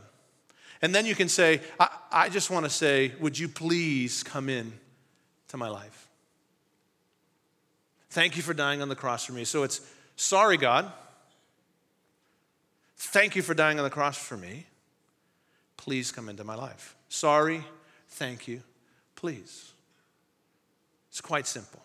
And 0.81 0.93
then 0.93 1.05
you 1.05 1.15
can 1.15 1.29
say, 1.29 1.61
I, 1.79 1.87
I 2.11 2.29
just 2.29 2.49
want 2.49 2.65
to 2.65 2.69
say, 2.69 3.13
would 3.19 3.39
you 3.39 3.47
please 3.47 4.23
come 4.23 4.49
in 4.49 4.73
to 5.49 5.57
my 5.57 5.69
life? 5.69 6.07
Thank 8.09 8.37
you 8.37 8.43
for 8.43 8.53
dying 8.53 8.81
on 8.81 8.89
the 8.89 8.95
cross 8.95 9.25
for 9.25 9.33
me. 9.33 9.45
So 9.45 9.63
it's 9.63 9.81
sorry, 10.15 10.57
God. 10.57 10.91
Thank 13.15 13.37
you 13.37 13.43
for 13.43 13.53
dying 13.53 13.79
on 13.79 13.85
the 13.85 13.89
cross 13.89 14.17
for 14.17 14.35
me. 14.35 14.65
Please 15.77 16.11
come 16.11 16.27
into 16.27 16.43
my 16.43 16.55
life. 16.55 16.97
Sorry, 17.07 17.63
thank 18.09 18.45
you, 18.45 18.61
please. 19.15 19.71
It's 21.07 21.21
quite 21.21 21.47
simple. 21.47 21.79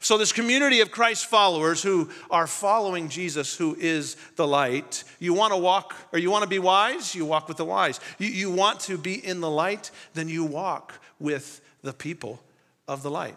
So, 0.00 0.18
this 0.18 0.32
community 0.32 0.80
of 0.80 0.90
Christ 0.90 1.26
followers 1.26 1.84
who 1.84 2.10
are 2.32 2.48
following 2.48 3.08
Jesus, 3.08 3.56
who 3.56 3.76
is 3.78 4.16
the 4.34 4.44
light, 4.44 5.04
you 5.20 5.32
want 5.34 5.52
to 5.52 5.56
walk 5.56 5.94
or 6.12 6.18
you 6.18 6.32
want 6.32 6.42
to 6.42 6.50
be 6.50 6.58
wise, 6.58 7.14
you 7.14 7.24
walk 7.24 7.46
with 7.46 7.58
the 7.58 7.64
wise. 7.64 8.00
You, 8.18 8.26
you 8.26 8.50
want 8.50 8.80
to 8.80 8.98
be 8.98 9.24
in 9.24 9.40
the 9.40 9.50
light, 9.50 9.92
then 10.14 10.28
you 10.28 10.44
walk 10.44 10.94
with 11.20 11.60
the 11.82 11.92
people 11.92 12.42
of 12.88 13.04
the 13.04 13.10
light. 13.12 13.36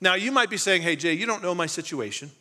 Now, 0.00 0.16
you 0.16 0.32
might 0.32 0.50
be 0.50 0.56
saying, 0.56 0.82
hey, 0.82 0.96
Jay, 0.96 1.12
you 1.12 1.24
don't 1.24 1.40
know 1.40 1.54
my 1.54 1.66
situation. 1.66 2.32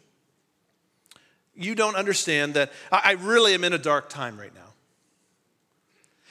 You 1.55 1.75
don't 1.75 1.95
understand 1.95 2.55
that 2.55 2.71
I 2.91 3.13
really 3.13 3.53
am 3.53 3.63
in 3.63 3.73
a 3.73 3.77
dark 3.77 4.09
time 4.09 4.39
right 4.39 4.53
now. 4.53 4.61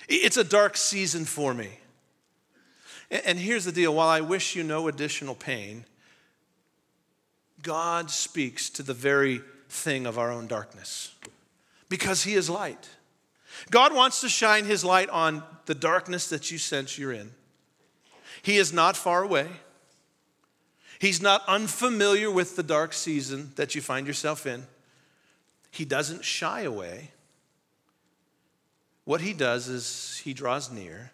It's 0.08 0.36
a 0.36 0.44
dark 0.44 0.76
season 0.76 1.24
for 1.24 1.54
me. 1.54 1.78
And 3.10 3.38
here's 3.38 3.64
the 3.64 3.72
deal 3.72 3.94
while 3.94 4.08
I 4.08 4.20
wish 4.20 4.56
you 4.56 4.62
no 4.62 4.88
additional 4.88 5.34
pain, 5.34 5.84
God 7.62 8.10
speaks 8.10 8.70
to 8.70 8.82
the 8.82 8.94
very 8.94 9.42
thing 9.68 10.06
of 10.06 10.18
our 10.18 10.32
own 10.32 10.46
darkness 10.46 11.14
because 11.88 12.24
He 12.24 12.34
is 12.34 12.50
light. 12.50 12.88
God 13.70 13.94
wants 13.94 14.20
to 14.22 14.28
shine 14.28 14.64
His 14.64 14.84
light 14.84 15.08
on 15.10 15.42
the 15.66 15.74
darkness 15.74 16.28
that 16.28 16.50
you 16.50 16.58
sense 16.58 16.98
you're 16.98 17.12
in. 17.12 17.30
He 18.40 18.56
is 18.56 18.72
not 18.72 18.96
far 18.96 19.22
away. 19.22 19.46
He's 20.98 21.20
not 21.20 21.42
unfamiliar 21.46 22.30
with 22.30 22.56
the 22.56 22.62
dark 22.62 22.92
season 22.92 23.52
that 23.56 23.74
you 23.74 23.82
find 23.82 24.06
yourself 24.06 24.46
in. 24.46 24.66
He 25.72 25.86
doesn't 25.86 26.22
shy 26.22 26.60
away. 26.60 27.08
What 29.04 29.22
he 29.22 29.32
does 29.32 29.68
is 29.68 30.20
he 30.22 30.34
draws 30.34 30.70
near, 30.70 31.10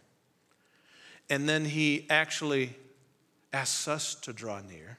and 1.31 1.49
then 1.49 1.65
he 1.65 2.07
actually 2.11 2.75
asks 3.53 3.87
us 3.87 4.17
to 4.17 4.33
draw 4.33 4.61
near. 4.61 4.99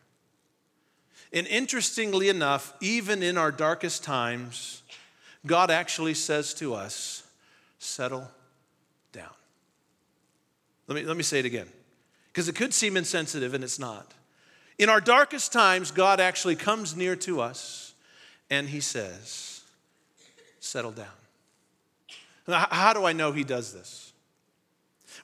And 1.33 1.45
interestingly 1.45 2.29
enough, 2.29 2.73
even 2.79 3.21
in 3.21 3.37
our 3.37 3.51
darkest 3.51 4.01
times, 4.01 4.81
God 5.45 5.69
actually 5.69 6.13
says 6.13 6.53
to 6.55 6.73
us, 6.73 7.27
settle 7.79 8.27
down. 9.11 9.27
Let 10.87 10.95
me, 10.95 11.03
let 11.03 11.17
me 11.17 11.23
say 11.23 11.39
it 11.39 11.45
again, 11.45 11.67
because 12.27 12.47
it 12.47 12.55
could 12.55 12.73
seem 12.73 12.95
insensitive 12.95 13.53
and 13.53 13.63
it's 13.63 13.77
not. 13.77 14.13
In 14.79 14.87
our 14.87 15.01
darkest 15.01 15.51
times, 15.51 15.91
God 15.91 16.21
actually 16.21 16.55
comes 16.55 16.95
near 16.95 17.17
to 17.17 17.41
us 17.41 17.88
and 18.49 18.67
he 18.67 18.79
says, 18.79 19.61
settle 20.59 20.91
down. 20.91 21.07
Now, 22.47 22.67
how 22.69 22.93
do 22.93 23.05
I 23.05 23.13
know 23.13 23.31
he 23.31 23.43
does 23.43 23.73
this? 23.73 24.11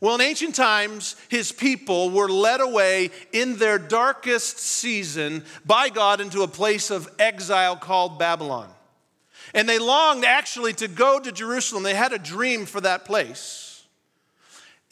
Well, 0.01 0.15
in 0.15 0.21
ancient 0.21 0.55
times, 0.55 1.15
his 1.29 1.51
people 1.51 2.11
were 2.11 2.29
led 2.29 2.59
away 2.59 3.11
in 3.31 3.57
their 3.57 3.79
darkest 3.79 4.59
season 4.59 5.43
by 5.65 5.89
God 5.89 6.19
into 6.19 6.43
a 6.43 6.47
place 6.47 6.91
of 6.91 7.09
exile 7.17 7.77
called 7.77 8.19
Babylon. 8.19 8.69
And 9.53 9.69
they 9.69 9.79
longed 9.79 10.25
actually 10.25 10.73
to 10.73 10.87
go 10.87 11.19
to 11.19 11.31
Jerusalem. 11.31 11.83
They 11.83 11.95
had 11.95 12.13
a 12.13 12.19
dream 12.19 12.65
for 12.65 12.81
that 12.81 13.05
place. 13.05 13.64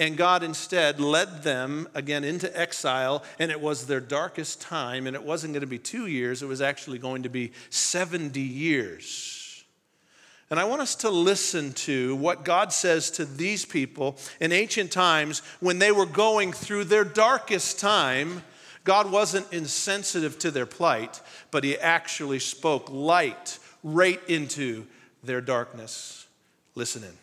And 0.04 0.18
God 0.18 0.44
instead 0.44 1.00
led 1.00 1.44
them 1.44 1.88
again 1.94 2.26
into 2.26 2.60
exile, 2.60 3.24
and 3.40 3.50
it 3.50 3.62
was 3.62 3.88
their 3.88 4.02
darkest 4.02 4.60
time. 4.60 5.08
And 5.08 5.16
it 5.16 5.24
wasn't 5.24 5.54
going 5.54 5.62
to 5.62 5.68
be 5.68 5.80
two 5.80 6.08
years, 6.08 6.44
it 6.44 6.46
was 6.46 6.62
actually 6.62 7.00
going 7.00 7.24
to 7.24 7.30
be 7.30 7.54
70 7.70 8.42
years. 8.42 9.64
And 10.50 10.60
I 10.60 10.66
want 10.66 10.82
us 10.82 10.96
to 10.96 11.10
listen 11.10 11.72
to 11.74 12.18
what 12.18 12.44
God 12.44 12.74
says 12.74 13.12
to 13.12 13.24
these 13.24 13.64
people 13.64 14.18
in 14.42 14.52
ancient 14.52 14.92
times 14.92 15.42
when 15.62 15.80
they 15.80 15.94
were 15.94 16.06
going 16.06 16.52
through 16.52 16.84
their 16.84 17.06
darkest 17.06 17.80
time. 17.80 18.44
God 18.84 19.10
wasn't 19.10 19.54
insensitive 19.54 20.38
to 20.40 20.52
their 20.52 20.66
plight, 20.66 21.22
but 21.50 21.64
He 21.64 21.78
actually 21.78 22.40
spoke 22.40 22.92
light 22.92 23.58
right 23.86 24.20
into 24.28 24.86
their 25.24 25.40
darkness. 25.40 26.28
Listen 26.76 27.06
in. 27.06 27.23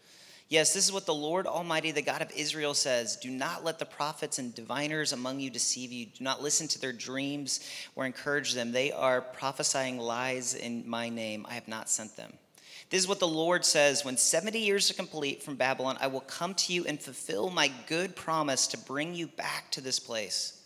Yes, 0.51 0.73
this 0.73 0.83
is 0.83 0.91
what 0.91 1.05
the 1.05 1.13
Lord 1.13 1.47
Almighty, 1.47 1.91
the 1.91 2.01
God 2.01 2.21
of 2.21 2.29
Israel, 2.35 2.73
says 2.73 3.15
Do 3.15 3.31
not 3.31 3.63
let 3.63 3.79
the 3.79 3.85
prophets 3.85 4.37
and 4.37 4.53
diviners 4.53 5.13
among 5.13 5.39
you 5.39 5.49
deceive 5.49 5.93
you. 5.93 6.07
Do 6.07 6.25
not 6.25 6.43
listen 6.43 6.67
to 6.67 6.81
their 6.81 6.91
dreams 6.91 7.61
or 7.95 8.05
encourage 8.05 8.53
them. 8.53 8.73
They 8.73 8.91
are 8.91 9.21
prophesying 9.21 9.97
lies 9.97 10.53
in 10.53 10.83
my 10.85 11.07
name. 11.07 11.45
I 11.49 11.53
have 11.53 11.69
not 11.69 11.89
sent 11.89 12.17
them. 12.17 12.33
This 12.89 12.99
is 12.99 13.07
what 13.07 13.21
the 13.21 13.27
Lord 13.29 13.63
says 13.63 14.03
When 14.03 14.17
70 14.17 14.59
years 14.59 14.91
are 14.91 14.93
complete 14.93 15.41
from 15.41 15.55
Babylon, 15.55 15.97
I 16.01 16.07
will 16.07 16.19
come 16.19 16.53
to 16.55 16.73
you 16.73 16.83
and 16.83 16.99
fulfill 16.99 17.49
my 17.49 17.71
good 17.87 18.17
promise 18.17 18.67
to 18.67 18.77
bring 18.77 19.15
you 19.15 19.27
back 19.27 19.71
to 19.71 19.79
this 19.79 19.99
place. 19.99 20.61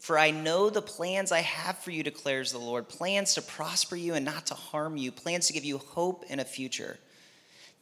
For 0.00 0.18
I 0.18 0.32
know 0.32 0.70
the 0.70 0.82
plans 0.82 1.30
I 1.30 1.42
have 1.42 1.78
for 1.78 1.92
you, 1.92 2.02
declares 2.02 2.50
the 2.50 2.58
Lord 2.58 2.88
plans 2.88 3.34
to 3.34 3.42
prosper 3.42 3.94
you 3.94 4.14
and 4.14 4.24
not 4.24 4.46
to 4.46 4.54
harm 4.54 4.96
you, 4.96 5.12
plans 5.12 5.46
to 5.46 5.52
give 5.52 5.64
you 5.64 5.78
hope 5.78 6.24
and 6.28 6.40
a 6.40 6.44
future. 6.44 6.98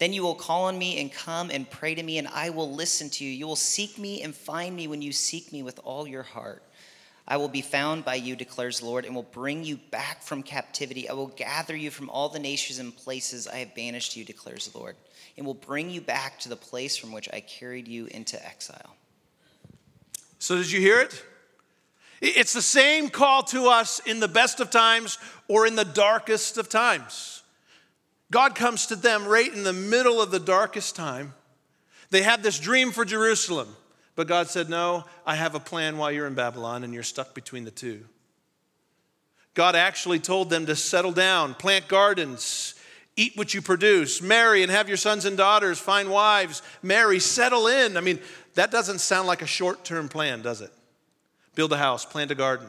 Then 0.03 0.13
you 0.13 0.25
will 0.25 0.35
call 0.35 0.65
on 0.65 0.77
me 0.77 1.01
and 1.01 1.13
come 1.13 1.49
and 1.49 1.71
pray 1.71 1.95
to 1.95 2.03
me, 2.03 2.19
and 2.19 2.27
I 2.27 2.51
will 2.51 2.75
listen 2.75 3.09
to 3.11 3.25
you. 3.25 3.31
You 3.31 3.47
will 3.47 3.55
seek 3.55 3.99
me 3.99 4.21
and 4.23 4.35
find 4.35 4.75
me 4.75 4.89
when 4.89 5.01
you 5.01 5.13
seek 5.13 5.53
me 5.53 5.63
with 5.63 5.79
all 5.85 6.09
your 6.09 6.25
heart. 6.25 6.65
I 7.29 7.37
will 7.37 7.49
be 7.49 7.63
found 7.63 8.05
by 8.05 8.17
you, 8.17 8.35
declares 8.35 8.81
the 8.81 8.87
Lord, 8.87 9.05
and 9.05 9.15
will 9.15 9.23
bring 9.23 9.63
you 9.63 9.77
back 9.93 10.21
from 10.21 10.43
captivity. 10.43 11.09
I 11.09 11.13
will 11.13 11.29
gather 11.29 11.77
you 11.77 11.93
from 11.93 12.11
all 12.11 12.29
the 12.29 12.41
nations 12.41 12.81
and 12.81 12.97
places 12.97 13.47
I 13.47 13.59
have 13.59 13.77
banished 13.77 14.17
you, 14.17 14.25
declares 14.25 14.67
the 14.67 14.77
Lord, 14.77 14.97
and 15.37 15.47
will 15.47 15.55
bring 15.55 15.89
you 15.89 16.01
back 16.01 16.41
to 16.41 16.49
the 16.49 16.57
place 16.57 16.97
from 16.97 17.13
which 17.13 17.29
I 17.33 17.39
carried 17.39 17.87
you 17.87 18.07
into 18.07 18.45
exile. 18.45 18.97
So, 20.41 20.57
did 20.57 20.73
you 20.73 20.81
hear 20.81 20.99
it? 20.99 21.25
It's 22.21 22.55
the 22.55 22.61
same 22.61 23.09
call 23.09 23.45
to 23.45 23.69
us 23.69 24.01
in 24.01 24.19
the 24.19 24.27
best 24.27 24.59
of 24.59 24.71
times 24.71 25.19
or 25.47 25.65
in 25.65 25.77
the 25.77 25.85
darkest 25.85 26.59
of 26.59 26.69
times. 26.69 27.42
God 28.33 28.55
comes 28.55 28.87
to 28.87 28.97
them 28.97 29.29
right 29.29 29.53
in 29.53 29.63
the 29.63 29.75
middle 29.75 30.23
of 30.23 30.31
the 30.31 30.41
darkest 30.41 30.97
time. 30.97 31.35
They 32.09 32.23
had 32.23 32.43
this 32.43 32.59
dream 32.59 32.91
for 32.91 33.05
Jerusalem, 33.05 33.69
but 34.17 34.27
God 34.27 34.49
said, 34.49 34.71
No, 34.71 35.05
I 35.27 35.37
have 35.37 35.55
a 35.55 35.61
plan 35.61 35.99
while 35.99 36.11
you're 36.11 36.27
in 36.27 36.35
Babylon 36.35 36.83
and 36.83 36.95
you're 36.95 37.03
stuck 37.03 37.35
between 37.35 37.65
the 37.65 37.71
two. 37.71 38.07
God 39.53 39.77
actually 39.77 40.19
told 40.19 40.49
them 40.49 40.65
to 40.65 40.75
settle 40.75 41.13
down, 41.13 41.53
plant 41.53 41.89
gardens, 41.89 42.75
eat 43.17 43.37
what 43.37 43.53
you 43.53 43.61
produce, 43.61 44.23
marry 44.23 44.63
and 44.63 44.73
have 44.73 44.89
your 44.89 44.97
sons 44.97 45.27
and 45.27 45.37
daughters, 45.37 45.79
find 45.79 46.11
wives, 46.11 46.63
marry, 46.83 47.19
settle 47.19 47.67
in. 47.67 47.99
I 47.99 48.01
mean, 48.01 48.19
that 48.55 48.71
doesn't 48.71 49.01
sound 49.01 49.29
like 49.29 49.43
a 49.43 49.47
short 49.47 49.85
term 49.85 50.09
plan, 50.09 50.41
does 50.41 50.63
it? 50.63 50.73
Build 51.55 51.75
a 51.75 51.77
house, 51.77 52.07
plant 52.07 52.31
a 52.31 52.35
garden, 52.35 52.69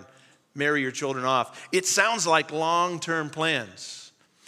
marry 0.56 0.82
your 0.82 0.92
children 0.92 1.24
off. 1.24 1.70
It 1.72 1.86
sounds 1.86 2.28
like 2.28 2.52
long 2.52 3.00
term 3.00 3.30
plans. 3.30 4.03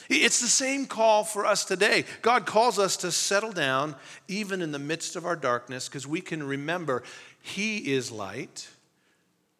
It's 0.09 0.39
the 0.39 0.47
same 0.47 0.85
call 0.85 1.23
for 1.23 1.45
us 1.45 1.65
today. 1.65 2.05
God 2.21 2.45
calls 2.45 2.77
us 2.77 2.97
to 2.97 3.11
settle 3.11 3.51
down 3.51 3.95
even 4.27 4.61
in 4.61 4.71
the 4.71 4.79
midst 4.79 5.15
of 5.15 5.25
our 5.25 5.35
darkness 5.35 5.87
because 5.87 6.05
we 6.05 6.21
can 6.21 6.43
remember 6.43 7.03
He 7.41 7.91
is 7.91 8.11
light 8.11 8.67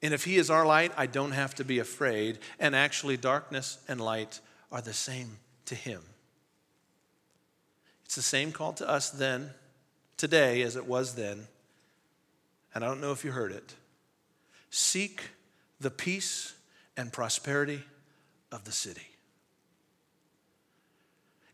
And 0.05 0.13
if 0.13 0.23
He 0.23 0.37
is 0.37 0.51
our 0.51 0.67
light, 0.67 0.91
I 0.97 1.07
don't 1.07 1.31
have 1.31 1.55
to 1.55 1.63
be 1.63 1.79
afraid. 1.79 2.37
And 2.59 2.75
actually, 2.75 3.17
darkness 3.17 3.79
and 3.87 3.99
light 3.99 4.39
are 4.71 4.81
the 4.81 4.93
same 4.93 5.39
to 5.65 5.73
Him. 5.73 6.01
It's 8.05 8.15
the 8.15 8.21
same 8.21 8.51
call 8.51 8.73
to 8.73 8.87
us 8.87 9.09
then, 9.09 9.49
today, 10.15 10.61
as 10.61 10.75
it 10.75 10.85
was 10.85 11.15
then. 11.15 11.47
And 12.75 12.83
I 12.83 12.87
don't 12.87 13.01
know 13.01 13.13
if 13.13 13.25
you 13.25 13.31
heard 13.31 13.51
it. 13.51 13.73
Seek 14.69 15.23
the 15.79 15.89
peace 15.89 16.53
and 16.95 17.11
prosperity 17.11 17.81
of 18.51 18.63
the 18.65 18.71
city. 18.71 19.07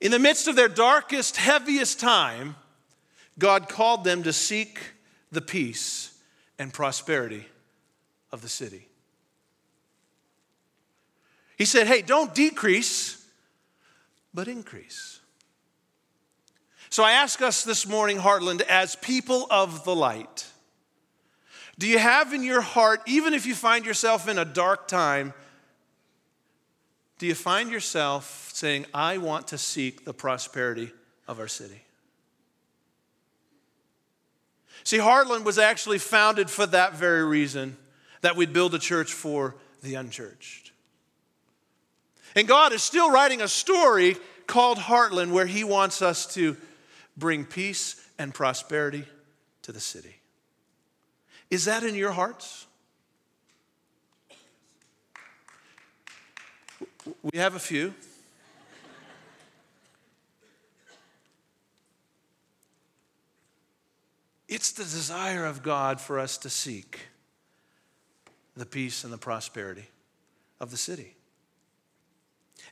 In 0.02 0.10
the 0.10 0.20
midst 0.20 0.48
of 0.48 0.56
their 0.56 0.68
darkest, 0.68 1.38
heaviest 1.38 2.00
time, 2.00 2.56
God 3.38 3.70
called 3.70 4.04
them 4.04 4.24
to 4.24 4.34
seek 4.34 4.80
the 5.32 5.42
peace 5.42 6.18
and 6.58 6.74
prosperity 6.74 7.46
of 8.32 8.42
the 8.42 8.50
city. 8.50 8.88
He 11.56 11.66
said, 11.66 11.86
Hey, 11.86 12.02
don't 12.02 12.34
decrease, 12.34 13.24
but 14.34 14.48
increase. 14.48 15.20
So 16.90 17.04
I 17.04 17.12
ask 17.12 17.42
us 17.42 17.64
this 17.64 17.88
morning, 17.88 18.18
Heartland, 18.18 18.62
as 18.62 18.96
people 18.96 19.46
of 19.52 19.86
the 19.86 19.96
light, 19.96 20.48
do 21.78 21.88
you 21.88 22.00
have 22.00 22.34
in 22.34 22.44
your 22.44 22.62
heart, 22.62 23.02
even 23.06 23.34
if 23.34 23.46
you 23.46 23.56
find 23.56 23.86
yourself 23.86 24.28
in 24.28 24.38
a 24.38 24.46
dark 24.46 24.88
time, 24.88 25.34
do 27.22 27.28
you 27.28 27.36
find 27.36 27.70
yourself 27.70 28.50
saying, 28.52 28.88
I 28.96 29.20
want 29.20 29.50
to 29.50 29.58
seek 29.60 30.06
the 30.06 30.14
prosperity 30.14 30.92
of 31.28 31.40
our 31.40 31.48
city? 31.48 31.84
See, 34.84 34.98
Heartland 34.98 35.44
was 35.44 35.60
actually 35.60 36.00
founded 36.00 36.50
for 36.50 36.66
that 36.66 36.96
very 36.96 37.24
reason 37.24 37.78
that 38.22 38.36
we'd 38.36 38.54
build 38.54 38.74
a 38.74 38.80
church 38.80 39.14
for 39.14 39.54
the 39.84 39.94
unchurched. 39.94 40.72
And 42.36 42.48
God 42.48 42.74
is 42.74 42.82
still 42.82 43.12
writing 43.12 43.40
a 43.40 43.48
story 43.48 44.18
called 44.48 44.80
Heartland 44.80 45.32
where 45.32 45.46
He 45.46 45.64
wants 45.64 46.02
us 46.02 46.26
to 46.34 46.58
bring 47.16 47.46
peace 47.46 48.04
and 48.18 48.34
prosperity 48.34 49.06
to 49.62 49.72
the 49.72 49.80
city. 49.80 50.16
Is 51.52 51.66
that 51.66 51.84
in 51.84 51.94
your 51.94 52.14
hearts? 52.14 52.66
We 57.06 57.38
have 57.40 57.56
a 57.56 57.60
few. 57.60 57.94
It's 64.48 64.72
the 64.74 64.84
desire 64.84 65.46
of 65.46 65.64
God 65.64 66.02
for 66.02 66.20
us 66.20 66.38
to 66.40 66.50
seek 66.50 67.00
the 68.58 68.66
peace 68.66 69.04
and 69.04 69.14
the 69.14 69.18
prosperity 69.18 69.88
of 70.60 70.72
the 70.72 70.78
city. 70.78 71.16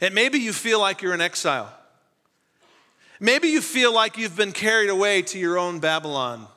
And 0.02 0.14
maybe 0.14 0.40
you 0.40 0.54
feel 0.54 0.80
like 0.80 1.02
you're 1.02 1.14
in 1.14 1.22
exile. 1.22 1.74
Maybe 3.20 3.48
you 3.50 3.62
feel 3.62 3.94
like 3.94 4.18
you've 4.18 4.38
been 4.38 4.52
carried 4.52 4.90
away 4.90 5.22
to 5.24 5.40
your 5.40 5.58
own 5.58 5.80
Babylon. 5.80 6.48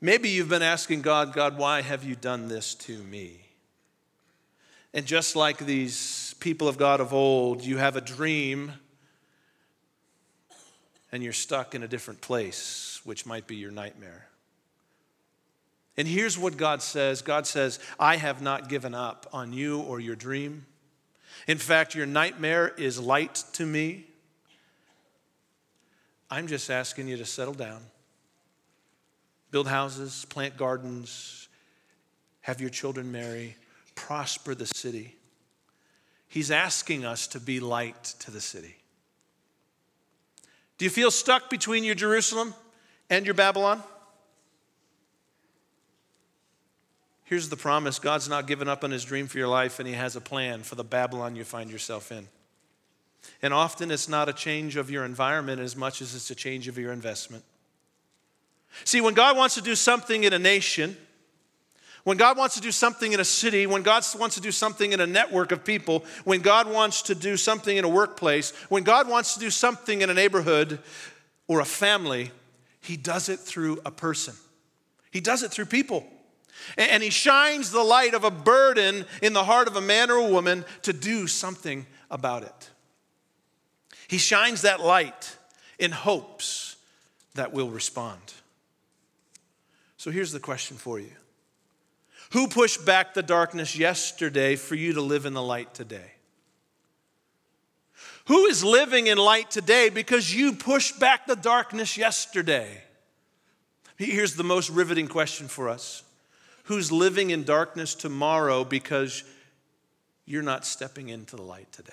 Maybe 0.00 0.28
you've 0.28 0.48
been 0.48 0.62
asking 0.62 1.02
God, 1.02 1.32
God, 1.32 1.58
why 1.58 1.82
have 1.82 2.04
you 2.04 2.14
done 2.14 2.48
this 2.48 2.74
to 2.74 3.02
me? 3.04 3.40
And 4.92 5.06
just 5.06 5.34
like 5.34 5.58
these 5.58 6.23
people 6.44 6.68
of 6.68 6.76
God 6.76 7.00
of 7.00 7.14
old, 7.14 7.64
you 7.64 7.78
have 7.78 7.96
a 7.96 8.02
dream 8.02 8.70
and 11.10 11.22
you're 11.22 11.32
stuck 11.32 11.74
in 11.74 11.82
a 11.82 11.88
different 11.88 12.20
place 12.20 13.00
which 13.02 13.24
might 13.24 13.46
be 13.46 13.56
your 13.56 13.70
nightmare. 13.70 14.28
And 15.96 16.06
here's 16.06 16.38
what 16.38 16.58
God 16.58 16.82
says 16.82 17.22
God 17.22 17.46
says, 17.46 17.78
I 17.98 18.16
have 18.16 18.42
not 18.42 18.68
given 18.68 18.94
up 18.94 19.26
on 19.32 19.54
you 19.54 19.80
or 19.80 20.00
your 20.00 20.16
dream. 20.16 20.66
In 21.48 21.56
fact, 21.56 21.94
your 21.94 22.04
nightmare 22.04 22.74
is 22.76 23.00
light 23.00 23.42
to 23.54 23.64
me. 23.64 24.04
I'm 26.30 26.46
just 26.46 26.70
asking 26.70 27.08
you 27.08 27.16
to 27.16 27.24
settle 27.24 27.54
down, 27.54 27.80
build 29.50 29.66
houses, 29.66 30.26
plant 30.26 30.58
gardens, 30.58 31.48
have 32.42 32.60
your 32.60 32.70
children 32.70 33.10
marry, 33.10 33.56
prosper 33.94 34.54
the 34.54 34.66
city. 34.66 35.16
He's 36.34 36.50
asking 36.50 37.04
us 37.04 37.28
to 37.28 37.38
be 37.38 37.60
light 37.60 38.02
to 38.18 38.32
the 38.32 38.40
city. 38.40 38.74
Do 40.78 40.84
you 40.84 40.90
feel 40.90 41.12
stuck 41.12 41.48
between 41.48 41.84
your 41.84 41.94
Jerusalem 41.94 42.54
and 43.08 43.24
your 43.24 43.36
Babylon? 43.36 43.80
Here's 47.22 47.50
the 47.50 47.56
promise 47.56 48.00
God's 48.00 48.28
not 48.28 48.48
given 48.48 48.66
up 48.66 48.82
on 48.82 48.90
his 48.90 49.04
dream 49.04 49.28
for 49.28 49.38
your 49.38 49.46
life, 49.46 49.78
and 49.78 49.86
he 49.86 49.94
has 49.94 50.16
a 50.16 50.20
plan 50.20 50.64
for 50.64 50.74
the 50.74 50.82
Babylon 50.82 51.36
you 51.36 51.44
find 51.44 51.70
yourself 51.70 52.10
in. 52.10 52.26
And 53.40 53.54
often 53.54 53.92
it's 53.92 54.08
not 54.08 54.28
a 54.28 54.32
change 54.32 54.74
of 54.74 54.90
your 54.90 55.04
environment 55.04 55.60
as 55.60 55.76
much 55.76 56.02
as 56.02 56.16
it's 56.16 56.32
a 56.32 56.34
change 56.34 56.66
of 56.66 56.76
your 56.76 56.90
investment. 56.90 57.44
See, 58.82 59.00
when 59.00 59.14
God 59.14 59.36
wants 59.36 59.54
to 59.54 59.62
do 59.62 59.76
something 59.76 60.24
in 60.24 60.32
a 60.32 60.38
nation, 60.40 60.96
when 62.04 62.18
God 62.18 62.36
wants 62.36 62.54
to 62.56 62.60
do 62.60 62.70
something 62.70 63.12
in 63.12 63.20
a 63.20 63.24
city, 63.24 63.66
when 63.66 63.82
God 63.82 64.04
wants 64.18 64.34
to 64.36 64.40
do 64.40 64.52
something 64.52 64.92
in 64.92 65.00
a 65.00 65.06
network 65.06 65.52
of 65.52 65.64
people, 65.64 66.04
when 66.24 66.40
God 66.40 66.70
wants 66.70 67.02
to 67.02 67.14
do 67.14 67.36
something 67.36 67.76
in 67.76 67.84
a 67.84 67.88
workplace, 67.88 68.52
when 68.68 68.82
God 68.82 69.08
wants 69.08 69.34
to 69.34 69.40
do 69.40 69.50
something 69.50 70.02
in 70.02 70.10
a 70.10 70.14
neighborhood 70.14 70.78
or 71.48 71.60
a 71.60 71.64
family, 71.64 72.30
he 72.84 72.98
does 72.98 73.30
it 73.30 73.40
through 73.40 73.80
a 73.86 73.90
person, 73.90 74.34
He 75.10 75.20
does 75.20 75.42
it 75.42 75.50
through 75.50 75.66
people. 75.66 76.06
And 76.76 77.02
He 77.02 77.10
shines 77.10 77.70
the 77.70 77.82
light 77.82 78.14
of 78.14 78.24
a 78.24 78.30
burden 78.30 79.06
in 79.22 79.32
the 79.32 79.44
heart 79.44 79.66
of 79.66 79.76
a 79.76 79.80
man 79.80 80.10
or 80.10 80.18
a 80.18 80.28
woman 80.28 80.64
to 80.82 80.92
do 80.92 81.26
something 81.26 81.86
about 82.10 82.42
it. 82.42 82.70
He 84.06 84.18
shines 84.18 84.62
that 84.62 84.80
light 84.80 85.36
in 85.78 85.90
hopes 85.90 86.76
that 87.34 87.52
will 87.52 87.70
respond. 87.70 88.20
So 89.96 90.10
here's 90.10 90.32
the 90.32 90.40
question 90.40 90.76
for 90.76 91.00
you 91.00 91.10
Who 92.30 92.48
pushed 92.48 92.84
back 92.84 93.14
the 93.14 93.22
darkness 93.22 93.76
yesterday 93.76 94.56
for 94.56 94.74
you 94.74 94.94
to 94.94 95.00
live 95.00 95.26
in 95.26 95.34
the 95.34 95.42
light 95.42 95.74
today? 95.74 96.12
Who 98.26 98.46
is 98.46 98.64
living 98.64 99.06
in 99.06 99.18
light 99.18 99.50
today 99.50 99.90
because 99.90 100.34
you 100.34 100.54
pushed 100.54 100.98
back 100.98 101.26
the 101.26 101.36
darkness 101.36 101.96
yesterday? 101.96 102.82
Here's 103.96 104.34
the 104.34 104.44
most 104.44 104.70
riveting 104.70 105.08
question 105.08 105.48
for 105.48 105.68
us 105.68 106.02
Who's 106.64 106.90
living 106.90 107.30
in 107.30 107.44
darkness 107.44 107.94
tomorrow 107.94 108.64
because 108.64 109.22
you're 110.24 110.42
not 110.42 110.64
stepping 110.64 111.10
into 111.10 111.36
the 111.36 111.42
light 111.42 111.70
today? 111.72 111.92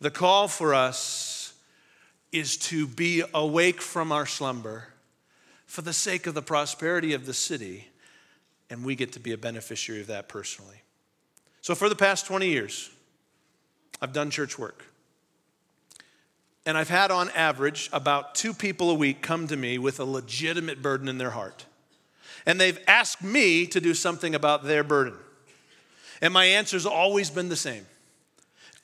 The 0.00 0.10
call 0.10 0.48
for 0.48 0.74
us 0.74 1.52
is 2.32 2.56
to 2.56 2.86
be 2.86 3.22
awake 3.34 3.80
from 3.80 4.12
our 4.12 4.26
slumber 4.26 4.88
for 5.66 5.82
the 5.82 5.92
sake 5.92 6.26
of 6.26 6.34
the 6.34 6.42
prosperity 6.42 7.12
of 7.12 7.26
the 7.26 7.34
city, 7.34 7.88
and 8.70 8.84
we 8.84 8.94
get 8.94 9.12
to 9.12 9.20
be 9.20 9.32
a 9.32 9.38
beneficiary 9.38 10.00
of 10.00 10.06
that 10.08 10.28
personally. 10.28 10.82
So, 11.60 11.74
for 11.74 11.88
the 11.88 11.96
past 11.96 12.26
20 12.26 12.48
years, 12.48 12.90
I've 14.00 14.12
done 14.12 14.30
church 14.30 14.58
work. 14.58 14.84
And 16.64 16.76
I've 16.76 16.88
had 16.88 17.12
on 17.12 17.30
average 17.30 17.88
about 17.92 18.34
two 18.34 18.52
people 18.52 18.90
a 18.90 18.94
week 18.94 19.22
come 19.22 19.46
to 19.46 19.56
me 19.56 19.78
with 19.78 20.00
a 20.00 20.04
legitimate 20.04 20.82
burden 20.82 21.08
in 21.08 21.16
their 21.16 21.30
heart. 21.30 21.64
And 22.44 22.60
they've 22.60 22.78
asked 22.88 23.22
me 23.22 23.66
to 23.68 23.80
do 23.80 23.94
something 23.94 24.34
about 24.34 24.64
their 24.64 24.82
burden. 24.82 25.14
And 26.20 26.32
my 26.32 26.44
answer's 26.44 26.86
always 26.86 27.30
been 27.30 27.48
the 27.48 27.56
same 27.56 27.86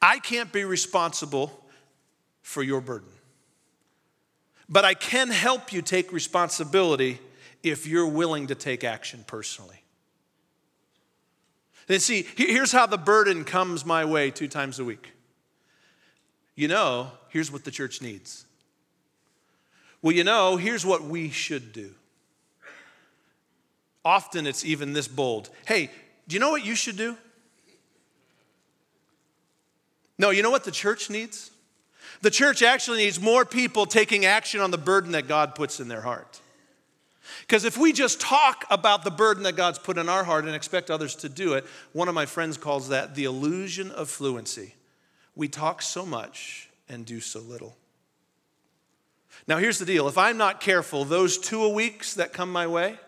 I 0.01 0.19
can't 0.19 0.53
be 0.53 0.65
responsible 0.65 1.65
for 2.43 2.63
your 2.63 2.81
burden. 2.81 3.09
But 4.69 4.85
I 4.85 4.95
can 4.95 5.29
help 5.29 5.73
you 5.73 5.83
take 5.83 6.13
responsibility 6.13 7.21
if 7.63 7.87
you're 7.87 8.07
willing 8.07 8.49
to 8.49 8.55
take 8.55 8.85
action 8.85 9.25
personally. 9.27 9.83
And 11.89 12.01
see, 12.01 12.27
here's 12.37 12.73
how 12.73 12.87
the 12.87 12.99
burden 12.99 13.45
comes 13.45 13.85
my 13.85 14.05
way 14.05 14.31
two 14.31 14.49
times 14.49 14.79
a 14.79 14.85
week. 14.85 15.13
You 16.55 16.69
know, 16.69 17.11
here's 17.29 17.51
what 17.51 17.65
the 17.65 17.71
church 17.71 18.01
needs. 18.01 18.45
Well, 20.01 20.15
you 20.15 20.25
know, 20.25 20.57
here's 20.57 20.85
what 20.85 21.05
we 21.05 21.31
should 21.31 21.73
do. 21.73 21.91
Often 24.05 24.47
it's 24.47 24.65
even 24.65 24.93
this 24.93 25.07
bold. 25.07 25.51
Hey, 25.67 25.91
do 26.27 26.35
you 26.35 26.41
know 26.41 26.51
what 26.51 26.65
you 26.65 26.75
should 26.75 26.97
do? 26.97 27.17
No, 30.19 30.31
you 30.31 30.43
know 30.43 30.51
what 30.51 30.65
the 30.65 30.71
church 30.71 31.09
needs? 31.09 31.51
The 32.21 32.31
church 32.31 32.63
actually 32.63 32.99
needs 32.99 33.21
more 33.21 33.45
people 33.45 33.87
taking 33.87 34.25
action 34.25 34.61
on 34.61 34.71
the 34.71 34.79
burden 34.79 35.13
that 35.13 35.29
God 35.29 35.55
puts 35.55 35.81
in 35.81 35.89
their 35.89 36.01
heart. 36.01 36.41
Because 37.41 37.65
if 37.65 37.77
we 37.77 37.93
just 37.93 38.21
talk 38.21 38.65
about 38.71 39.05
the 39.05 39.11
burden 39.11 39.43
that 39.45 39.57
God's 39.57 39.79
put 39.79 39.99
in 39.99 40.09
our 40.09 40.25
heart 40.25 40.45
and 40.45 40.55
expect 40.55 40.91
others 40.91 41.15
to 41.17 41.29
do 41.29 41.55
it, 41.55 41.65
one 41.93 42.09
of 42.09 42.15
my 42.15 42.27
friends 42.27 42.57
calls 42.57 42.89
that 42.89 43.15
the 43.15 43.25
illusion 43.25 43.91
of 43.91 44.09
fluency. 44.09 44.75
We 45.35 45.49
talk 45.49 45.83
so 45.83 46.05
much 46.05 46.69
and 46.89 47.07
do 47.07 47.21
so 47.21 47.41
little. 47.41 47.77
Now, 49.47 49.57
here's 49.57 49.79
the 49.79 49.87
deal 49.87 50.09
if 50.09 50.19
I'm 50.19 50.37
not 50.37 50.61
careful, 50.61 51.05
those 51.05 51.39
two 51.39 51.63
a 51.65 51.69
weeks 51.69 52.15
that 52.15 52.33
come 52.33 52.53
my 52.53 52.67
way, 52.67 52.99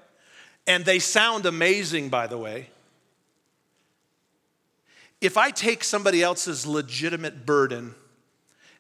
And 0.67 0.85
they 0.85 0.99
sound 0.99 1.45
amazing, 1.47 2.09
by 2.09 2.27
the 2.27 2.39
way. 2.39 2.71
If 5.21 5.37
I 5.37 5.51
take 5.51 5.85
somebody 5.85 6.23
else's 6.23 6.67
legitimate 6.67 7.47
burden 7.47 7.95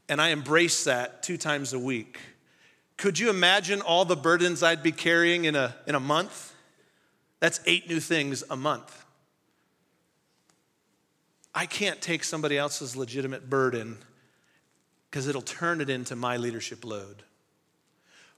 and 0.08 0.20
I 0.20 0.28
embrace 0.28 0.84
that 0.84 1.22
two 1.22 1.36
times 1.36 1.72
a 1.72 1.78
week, 1.78 2.18
could 2.96 3.18
you 3.18 3.30
imagine 3.30 3.80
all 3.80 4.04
the 4.04 4.16
burdens 4.16 4.62
I'd 4.62 4.82
be 4.82 4.92
carrying 4.92 5.44
in 5.44 5.56
a, 5.56 5.74
in 5.86 5.94
a 5.94 6.00
month? 6.00 6.54
That's 7.40 7.60
eight 7.66 7.88
new 7.88 8.00
things 8.00 8.42
a 8.48 8.56
month. 8.56 9.04
I 11.54 11.66
can't 11.66 12.00
take 12.00 12.24
somebody 12.24 12.58
else's 12.58 12.96
legitimate 12.96 13.48
burden 13.48 13.98
because 15.10 15.28
it'll 15.28 15.42
turn 15.42 15.80
it 15.80 15.88
into 15.88 16.16
my 16.16 16.36
leadership 16.36 16.84
load 16.84 17.22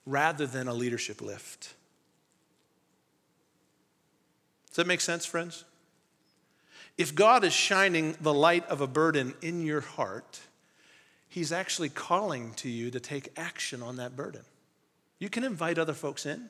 rather 0.04 0.46
than 0.46 0.68
a 0.68 0.74
leadership 0.74 1.20
lift. 1.20 1.74
Does 4.68 4.76
that 4.76 4.86
make 4.86 5.00
sense, 5.00 5.24
friends? 5.24 5.64
If 6.98 7.14
God 7.14 7.44
is 7.44 7.52
shining 7.52 8.16
the 8.20 8.34
light 8.34 8.66
of 8.68 8.80
a 8.80 8.86
burden 8.86 9.34
in 9.40 9.64
your 9.64 9.80
heart, 9.80 10.40
He's 11.36 11.52
actually 11.52 11.90
calling 11.90 12.54
to 12.54 12.70
you 12.70 12.90
to 12.90 12.98
take 12.98 13.28
action 13.36 13.82
on 13.82 13.96
that 13.96 14.16
burden. 14.16 14.40
You 15.18 15.28
can 15.28 15.44
invite 15.44 15.78
other 15.78 15.92
folks 15.92 16.24
in, 16.24 16.48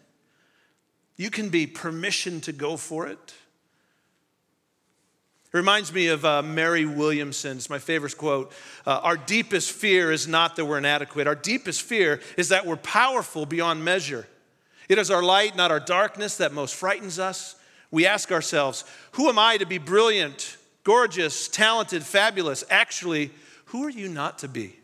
you 1.17 1.29
can 1.29 1.49
be 1.49 1.67
permission 1.67 2.41
to 2.43 2.53
go 2.53 2.77
for 2.77 3.09
it. 3.09 3.35
It 5.53 5.57
reminds 5.57 5.93
me 5.93 6.07
of 6.07 6.25
uh, 6.25 6.41
Marianne 6.43 6.97
Williamson's, 6.97 7.69
my 7.69 7.81
favorite 7.81 8.17
quote. 8.17 8.53
Uh, 8.87 9.01
Our 9.03 9.17
deepest 9.17 9.73
fear 9.73 10.13
is 10.13 10.29
not 10.29 10.55
that 10.55 10.67
we're 10.67 10.79
inadequate. 10.79 11.27
Our 11.27 11.35
deepest 11.35 11.83
fear 11.83 12.21
is 12.37 12.51
that 12.51 12.65
we're 12.65 12.77
powerful 12.77 13.45
beyond 13.45 13.85
measure. 13.85 14.29
It 14.89 14.99
is 14.99 15.11
our 15.11 15.21
light, 15.23 15.57
not 15.57 15.73
our 15.73 15.81
darkness, 15.81 16.37
that 16.37 16.53
most 16.53 16.77
frightens 16.77 17.19
us. 17.19 17.57
We 17.91 18.07
ask 18.07 18.31
ourselves, 18.31 18.85
Who 19.13 19.29
am 19.29 19.37
I 19.37 19.57
to 19.57 19.67
be 19.67 19.79
brilliant, 19.79 20.57
gorgeous, 20.85 21.49
talented, 21.49 22.05
fabulous? 22.05 22.63
Actually, 22.71 23.33
who 23.67 23.85
are 23.85 23.91
you 23.91 24.09
not 24.09 24.39
to 24.39 24.49
be? 24.49 24.77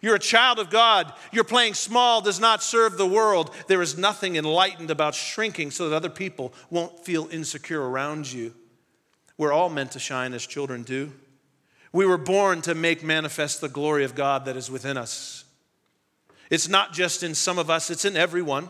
You're 0.00 0.16
a 0.16 0.20
child 0.20 0.58
of 0.58 0.70
God. 0.70 1.12
Your 1.32 1.44
playing 1.44 1.74
small 1.74 2.20
does 2.20 2.40
not 2.40 2.62
serve 2.62 2.96
the 2.96 3.06
world. 3.06 3.54
There 3.68 3.82
is 3.82 3.96
nothing 3.96 4.36
enlightened 4.36 4.90
about 4.90 5.14
shrinking 5.14 5.70
so 5.70 5.88
that 5.88 5.96
other 5.96 6.10
people 6.10 6.52
won't 6.68 7.04
feel 7.04 7.28
insecure 7.30 7.80
around 7.80 8.30
you. 8.30 8.52
We're 9.38 9.52
all 9.52 9.68
meant 9.68 9.92
to 9.92 9.98
shine 9.98 10.34
as 10.34 10.46
children 10.46 10.82
do. 10.82 11.12
We 11.92 12.06
were 12.06 12.18
born 12.18 12.60
to 12.62 12.74
make 12.74 13.04
manifest 13.04 13.60
the 13.60 13.68
glory 13.68 14.04
of 14.04 14.14
God 14.14 14.46
that 14.46 14.56
is 14.56 14.70
within 14.70 14.96
us. 14.96 15.44
It's 16.50 16.68
not 16.68 16.92
just 16.92 17.22
in 17.22 17.34
some 17.34 17.58
of 17.58 17.70
us, 17.70 17.88
it's 17.88 18.04
in 18.04 18.16
everyone. 18.16 18.68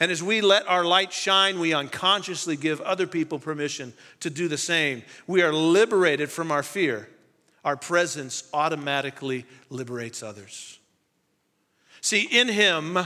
And 0.00 0.10
as 0.10 0.22
we 0.22 0.40
let 0.40 0.66
our 0.68 0.84
light 0.84 1.12
shine, 1.12 1.58
we 1.58 1.74
unconsciously 1.74 2.56
give 2.56 2.80
other 2.80 3.06
people 3.06 3.38
permission 3.38 3.94
to 4.20 4.30
do 4.30 4.48
the 4.48 4.58
same. 4.58 5.02
We 5.26 5.42
are 5.42 5.52
liberated 5.52 6.30
from 6.30 6.50
our 6.50 6.62
fear 6.62 7.08
our 7.66 7.76
presence 7.76 8.44
automatically 8.54 9.44
liberates 9.70 10.22
others. 10.22 10.78
See, 12.00 12.22
in 12.22 12.48
him 12.48 12.96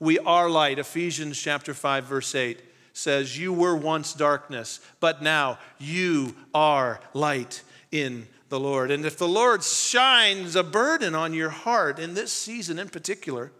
we 0.00 0.18
are 0.18 0.50
light. 0.50 0.80
Ephesians 0.80 1.40
chapter 1.40 1.72
5 1.72 2.04
verse 2.04 2.34
8 2.34 2.60
says, 2.92 3.38
"You 3.38 3.52
were 3.52 3.76
once 3.76 4.12
darkness, 4.12 4.80
but 4.98 5.22
now 5.22 5.60
you 5.78 6.34
are 6.52 7.00
light 7.14 7.62
in 7.92 8.26
the 8.48 8.58
Lord." 8.58 8.90
And 8.90 9.06
if 9.06 9.16
the 9.16 9.28
Lord 9.28 9.62
shines 9.62 10.56
a 10.56 10.64
burden 10.64 11.14
on 11.14 11.32
your 11.32 11.50
heart 11.50 12.00
in 12.00 12.14
this 12.14 12.32
season 12.32 12.80
in 12.80 12.88
particular, 12.88 13.52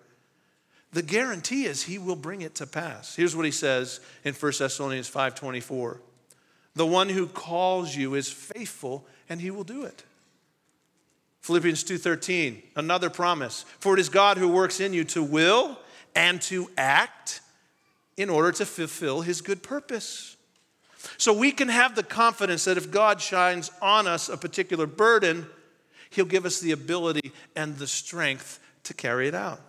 the 0.91 1.03
guarantee 1.03 1.67
is 1.67 1.85
he 1.85 1.99
will 1.99 2.17
bring 2.17 2.43
it 2.43 2.57
to 2.57 2.67
pass. 2.67 3.15
Here's 3.15 3.37
what 3.37 3.47
he 3.47 3.53
says 3.53 4.01
in 4.25 4.35
1 4.35 4.59
Thessalonians 4.59 5.09
5:24. 5.09 6.01
The 6.75 6.87
one 6.87 7.11
who 7.11 7.29
calls 7.29 7.95
you 7.95 8.15
is 8.15 8.29
faithful 8.29 9.07
and 9.29 9.41
he 9.41 9.53
will 9.53 9.65
do 9.65 9.85
it. 9.85 10.03
Philippians 11.41 11.85
2:13, 11.85 12.63
another 12.77 13.11
promise. 13.11 13.65
For 13.81 13.95
it 13.95 14.01
is 14.01 14.09
God 14.09 14.39
who 14.39 14.49
works 14.49 14.81
in 14.81 14.93
you 14.93 15.05
to 15.05 15.23
will 15.23 15.79
and 16.15 16.43
to 16.43 16.71
act 16.77 17.41
in 18.17 18.29
order 18.29 18.53
to 18.53 18.67
fulfill 18.67 19.23
his 19.23 19.41
good 19.41 19.63
purpose. 19.63 20.37
So 21.17 21.33
we 21.33 21.53
can 21.53 21.69
have 21.69 21.95
the 21.95 22.03
confidence 22.03 22.65
that 22.65 22.77
if 22.77 22.91
God 22.91 23.21
shines 23.21 23.71
on 23.81 24.07
us 24.07 24.29
a 24.29 24.37
particular 24.37 24.87
burden, 24.87 25.49
he'll 26.11 26.25
give 26.25 26.45
us 26.45 26.59
the 26.61 26.73
ability 26.73 27.33
and 27.55 27.79
the 27.79 27.87
strength 27.87 28.59
to 28.85 28.95
carry 28.95 29.29
it 29.29 29.35
out. 29.35 29.61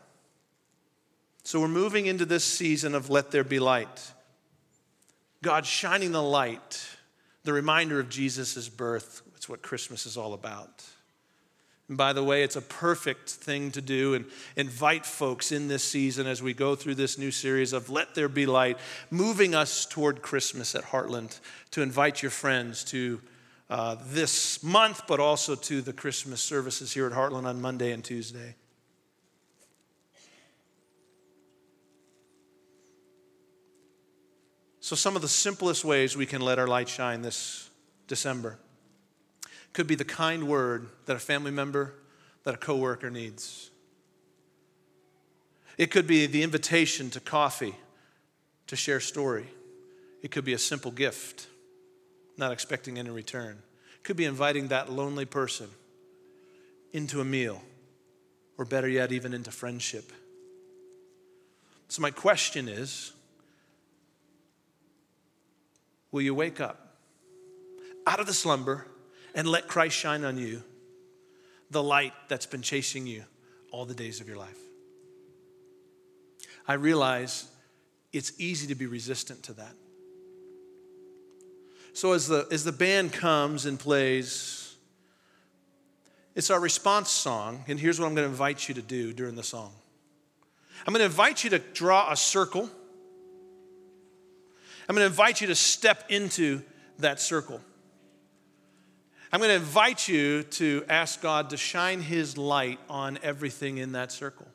So 1.44 1.60
we're 1.60 1.68
moving 1.68 2.08
into 2.08 2.26
this 2.26 2.44
season 2.44 2.96
of 2.96 3.10
let 3.10 3.32
there 3.32 3.44
be 3.44 3.60
light. 3.60 4.12
God 5.42 5.66
shining 5.66 6.12
the 6.12 6.22
light, 6.22 6.86
the 7.44 7.54
reminder 7.54 8.00
of 8.00 8.10
Jesus' 8.10 8.68
birth. 8.68 9.22
It's 9.36 9.48
what 9.48 9.62
Christmas 9.62 10.06
is 10.06 10.18
all 10.18 10.34
about. 10.34 10.84
And 11.90 11.98
by 11.98 12.14
the 12.14 12.24
way, 12.24 12.44
it's 12.44 12.56
a 12.56 12.62
perfect 12.62 13.32
thing 13.32 13.72
to 13.72 13.82
do 13.82 14.14
and 14.14 14.26
invite 14.56 15.08
folks 15.08 15.52
in 15.52 15.68
this 15.68 15.84
season 15.84 16.28
as 16.28 16.42
we 16.42 16.54
go 16.54 16.76
through 16.76 16.96
this 16.96 17.18
new 17.18 17.32
series 17.32 17.74
of 17.74 17.90
Let 17.90 18.14
There 18.14 18.30
Be 18.30 18.46
Light, 18.46 18.78
moving 19.10 19.56
us 19.56 19.88
toward 19.88 20.22
Christmas 20.22 20.76
at 20.76 20.84
Heartland, 20.84 21.40
to 21.72 21.82
invite 21.82 22.22
your 22.22 22.30
friends 22.30 22.84
to 22.86 23.20
uh, 23.72 23.96
this 24.06 24.64
month, 24.64 25.02
but 25.08 25.20
also 25.20 25.56
to 25.56 25.82
the 25.82 25.92
Christmas 25.92 26.42
services 26.42 26.94
here 26.94 27.08
at 27.08 27.12
Heartland 27.12 27.46
on 27.46 27.60
Monday 27.60 27.92
and 27.92 28.04
Tuesday. 28.04 28.56
So, 34.80 34.96
some 34.96 35.16
of 35.16 35.22
the 35.22 35.28
simplest 35.28 35.84
ways 35.84 36.16
we 36.16 36.26
can 36.26 36.42
let 36.42 36.58
our 36.58 36.68
light 36.68 36.90
shine 36.90 37.22
this 37.22 37.70
December 38.08 38.60
could 39.74 39.88
be 39.88 39.96
the 39.96 40.06
kind 40.06 40.48
word 40.48 40.88
that 41.06 41.16
a 41.16 41.20
family 41.20 41.52
member, 41.52 41.94
that 42.44 42.54
a 42.54 42.58
coworker 42.58 43.10
needs. 43.10 43.70
It 45.78 45.92
could 45.92 46.08
be 46.08 46.26
the 46.26 46.44
invitation 46.44 47.10
to 47.12 47.20
coffee 47.20 47.76
to 48.68 48.76
share 48.76 49.00
story. 49.00 49.48
It 50.22 50.32
could 50.32 50.44
be 50.44 50.54
a 50.54 50.60
simple 50.60 50.92
gift, 50.92 51.48
not 52.38 52.52
expecting 52.52 53.00
any 53.00 53.10
return. 53.10 53.58
It 53.96 54.04
could 54.04 54.18
be 54.18 54.26
inviting 54.26 54.68
that 54.68 54.92
lonely 54.92 55.26
person 55.26 55.70
into 56.92 57.22
a 57.22 57.26
meal, 57.26 57.62
or 58.58 58.66
better 58.66 58.90
yet, 58.90 59.12
even 59.12 59.34
into 59.34 59.52
friendship. 59.52 60.12
So, 61.88 62.02
my 62.02 62.12
question 62.12 62.68
is 62.68 63.14
Will 66.12 66.22
you 66.22 66.34
wake 66.34 66.60
up 66.60 66.98
out 68.08 68.20
of 68.20 68.26
the 68.26 68.34
slumber 68.34 68.86
and 69.36 69.48
let 69.48 69.68
Christ 69.68 69.96
shine 69.96 70.24
on 70.24 70.38
you, 70.38 70.64
the 71.72 71.84
light 71.84 72.14
that's 72.28 72.46
been 72.46 72.62
chasing 72.62 73.06
you 73.08 73.24
all 73.72 73.86
the 73.86 73.94
days 73.94 74.22
of 74.22 74.28
your 74.28 74.38
life. 74.38 74.58
I 76.68 76.74
realize 76.74 77.48
it's 78.12 78.40
easy 78.40 78.68
to 78.68 78.76
be 78.76 78.86
resistant 78.86 79.44
to 79.44 79.54
that. 79.54 79.74
So 81.94 82.14
as 82.14 82.28
the, 82.28 82.48
as 82.52 82.64
the 82.64 82.72
band 82.72 83.12
comes 83.14 83.66
and 83.66 83.80
plays, 83.80 84.76
it's 86.36 86.50
our 86.50 86.60
response 86.60 87.10
song, 87.10 87.64
and 87.68 87.80
here's 87.80 88.00
what 88.00 88.06
I'm 88.06 88.16
going 88.16 88.26
to 88.26 88.32
invite 88.32 88.70
you 88.70 88.76
to 88.76 88.82
do 88.82 89.14
during 89.14 89.36
the 89.36 89.44
song. 89.44 89.74
I'm 90.86 90.94
going 90.94 91.00
to 91.00 91.06
invite 91.06 91.44
you 91.44 91.50
to 91.52 91.60
draw 91.60 92.12
a 92.12 92.16
circle. 92.16 92.70
I'm 94.88 94.96
going 94.96 95.04
to 95.04 95.08
invite 95.08 95.42
you 95.42 95.48
to 95.48 95.56
step 95.56 96.06
into 96.10 96.62
that 97.00 97.20
circle. 97.20 97.62
I'm 99.32 99.40
going 99.40 99.50
to 99.50 99.56
invite 99.56 100.08
you 100.08 100.44
to 100.44 100.84
ask 100.90 101.22
God 101.22 101.52
to 101.52 101.58
shine 101.58 102.02
His 102.02 102.38
light 102.38 102.80
on 102.90 103.20
everything 103.22 103.78
in 103.78 103.92
that 103.92 104.12
circle. 104.12 104.48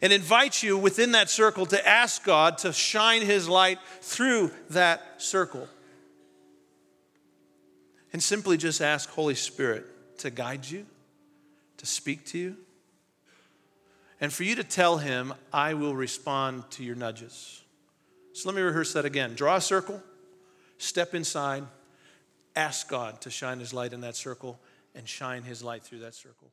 And 0.00 0.12
invite 0.12 0.62
you 0.62 0.78
within 0.78 1.12
that 1.12 1.28
circle 1.28 1.66
to 1.66 1.88
ask 1.88 2.22
God 2.22 2.58
to 2.58 2.72
shine 2.72 3.22
His 3.22 3.48
light 3.48 3.80
through 4.00 4.52
that 4.70 5.20
circle. 5.20 5.66
And 8.12 8.22
simply 8.22 8.56
just 8.56 8.80
ask 8.80 9.10
Holy 9.10 9.34
Spirit 9.34 10.18
to 10.18 10.30
guide 10.30 10.64
you, 10.64 10.86
to 11.78 11.86
speak 11.86 12.24
to 12.26 12.38
you, 12.38 12.56
and 14.20 14.32
for 14.32 14.44
you 14.44 14.54
to 14.54 14.64
tell 14.64 14.98
Him, 14.98 15.34
I 15.52 15.74
will 15.74 15.96
respond 15.96 16.70
to 16.72 16.84
your 16.84 16.94
nudges. 16.94 17.62
So 18.32 18.48
let 18.48 18.54
me 18.54 18.62
rehearse 18.62 18.92
that 18.92 19.04
again. 19.04 19.34
Draw 19.34 19.56
a 19.56 19.60
circle, 19.60 20.00
step 20.78 21.14
inside 21.16 21.64
Ask 22.58 22.88
God 22.88 23.20
to 23.20 23.30
shine 23.30 23.60
His 23.60 23.72
light 23.72 23.92
in 23.92 24.00
that 24.00 24.16
circle 24.16 24.58
and 24.92 25.08
shine 25.08 25.44
His 25.44 25.62
light 25.62 25.84
through 25.84 26.00
that 26.00 26.16
circle. 26.16 26.50